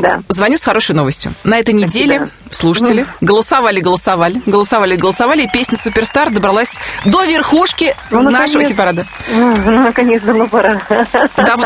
[0.01, 0.23] Да.
[0.29, 1.33] Звоню с хорошей новостью.
[1.45, 8.23] На этой неделе слушатели голосовали, голосовали, голосовали, голосовали, и песня «Суперстар» добралась до верхушки Ну,
[8.23, 9.07] нашего хит-парада.
[9.31, 10.81] Ну, наконец-то, ну пора.
[11.37, 11.57] Да,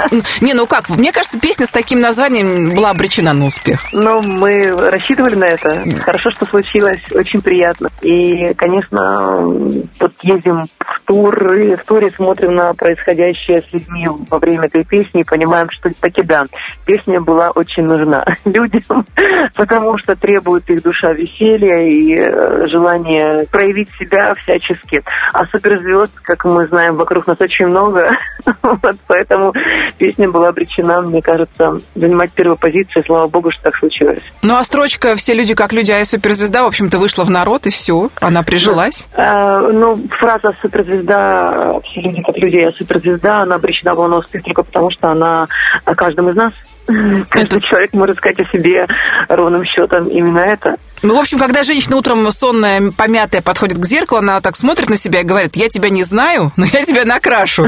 [0.40, 3.80] не, ну как, мне кажется, песня с таким названием была обречена на успех.
[3.92, 5.84] Но мы рассчитывали на это.
[6.02, 7.00] Хорошо, что случилось.
[7.12, 7.88] Очень приятно.
[8.02, 9.36] И, конечно,
[10.00, 14.84] вот ездим в тур, и в туре смотрим на происходящее с людьми во время этой
[14.84, 16.44] песни и понимаем, что таки да,
[16.84, 19.04] песня была очень нужна людям,
[19.54, 25.02] потому что требует их душа веселья и э, желание проявить себя всячески.
[25.32, 28.10] А суперзвезд, как мы знаем, вокруг нас очень много,
[28.62, 29.52] Вот поэтому
[29.98, 33.04] песня была обречена, мне кажется, занимать первую позицию.
[33.06, 34.22] Слава богу, что так случилось.
[34.42, 37.66] Ну а строчка «Все люди как люди, а я суперзвезда» в общем-то вышла в народ,
[37.66, 39.08] и все, она прижилась.
[39.16, 44.42] А, ну, фраза «суперзвезда», «все люди как люди, я суперзвезда», она обречена была на успех
[44.44, 45.46] только потому, что она
[45.84, 46.52] о каждом из нас.
[47.30, 48.86] Каждый человек может сказать о себе
[49.28, 50.76] ровным счетом именно это.
[51.02, 54.96] Ну, в общем, когда женщина утром сонная, помятая, подходит к зеркалу, она так смотрит на
[54.96, 57.66] себя и говорит, я тебя не знаю, но я тебя накрашу.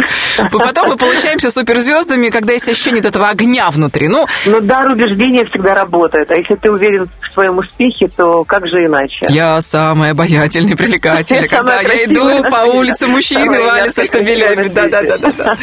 [0.50, 4.08] Потом мы получаемся суперзвездами, когда есть ощущение этого огня внутри.
[4.08, 6.30] Ну, Но дар убеждения всегда работает.
[6.30, 9.26] А если ты уверен в своем успехе, то как же иначе?
[9.28, 11.48] я самая обаятельная, привлекательная.
[11.48, 14.68] Когда я иду по улице, мужчины валятся, яркая, что белями.
[14.68, 15.56] красивая Да-да-да.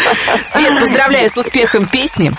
[0.46, 2.32] Свет, поздравляю с успехом песни.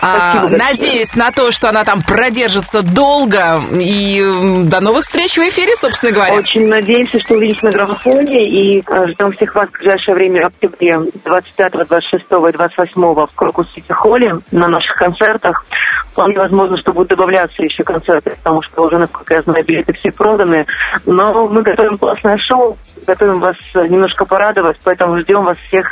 [0.00, 0.58] А, Спасибо.
[0.70, 3.60] Надеюсь на то, что она там продержится долго.
[3.72, 4.22] И
[4.64, 6.34] до новых встреч в эфире, собственно говоря.
[6.34, 10.46] Очень надеемся, что увидимся на граммофоне и э, ждем всех вас в ближайшее время в
[10.46, 15.64] октябре 25, 26 и 28 в Крокус Сити Холле на наших концертах.
[16.12, 20.12] Вполне возможно, что будут добавляться еще концерты, потому что уже, насколько я знаю, билеты все
[20.12, 20.66] проданы.
[21.06, 25.86] Но мы готовим классное шоу, готовим вас э, немножко порадовать, поэтому ждем вас всех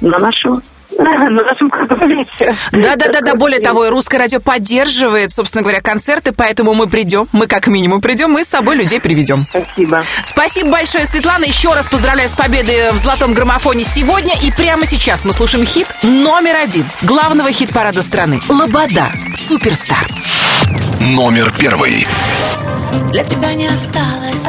[0.00, 0.62] на нашем
[0.98, 2.54] на нашем кругосветии.
[2.72, 3.34] Да, да, да, да.
[3.34, 8.00] Более того, и русское радио поддерживает, собственно говоря, концерты, поэтому мы придем, мы как минимум
[8.00, 9.46] придем, мы с собой людей приведем.
[9.50, 10.04] Спасибо.
[10.24, 11.44] Спасибо большое, Светлана.
[11.44, 14.34] Еще раз поздравляю с победой в золотом граммофоне сегодня.
[14.42, 18.40] И прямо сейчас мы слушаем хит номер один главного хит-парада страны.
[18.48, 19.06] Лобода.
[19.34, 20.06] Суперстар.
[21.00, 22.06] Номер первый.
[23.10, 24.48] Для тебя не осталось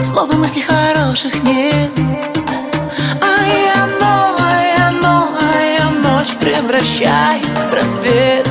[0.00, 1.90] Слов и мыслей хороших нет
[3.20, 3.73] А я
[6.80, 8.50] в рассвет.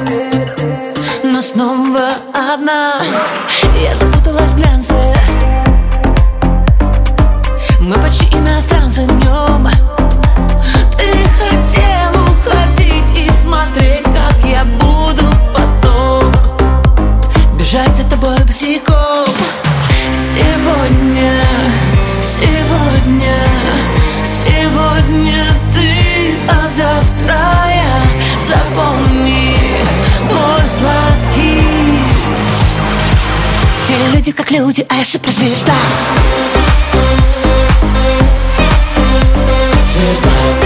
[1.24, 3.02] Но снова одна.
[3.82, 4.94] Я запуталась в глянце.
[7.82, 9.68] Мы почти иностранцы в нем.
[10.98, 16.32] Ты хотел уходить и смотреть, как я буду потом.
[17.58, 19.26] Бежать за тобой босиком.
[20.14, 21.42] Сегодня,
[22.22, 23.36] сегодня,
[24.24, 26.68] сегодня ты, а
[33.94, 35.74] Все люди как люди, а я суперзвезда
[39.92, 40.63] Звезда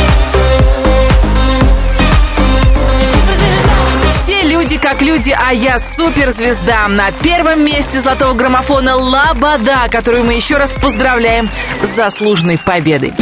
[4.48, 6.88] люди как люди, а я суперзвезда.
[6.88, 11.50] На первом месте золотого граммофона Лобода, которую мы еще раз поздравляем
[11.84, 13.14] с заслуженной победой.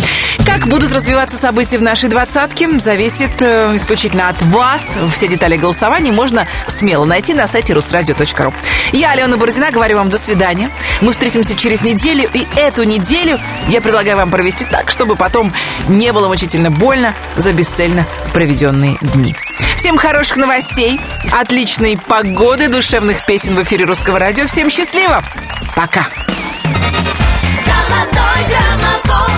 [0.45, 4.95] Как будут развиваться события в нашей двадцатке, зависит э, исключительно от вас.
[5.11, 8.53] Все детали голосования можно смело найти на сайте русрадио.ру.
[8.91, 10.69] Я, Алена Бородина, говорю вам до свидания.
[11.01, 13.39] Мы встретимся через неделю, и эту неделю
[13.69, 15.53] я предлагаю вам провести так, чтобы потом
[15.87, 19.35] не было мучительно больно за бесцельно проведенные дни.
[19.85, 20.99] Всем хороших новостей,
[21.31, 24.47] отличной погоды, душевных песен в эфире Русского радио.
[24.47, 25.23] Всем счастливо!
[25.75, 26.07] Пока!
[27.63, 29.31] Золотой граммофон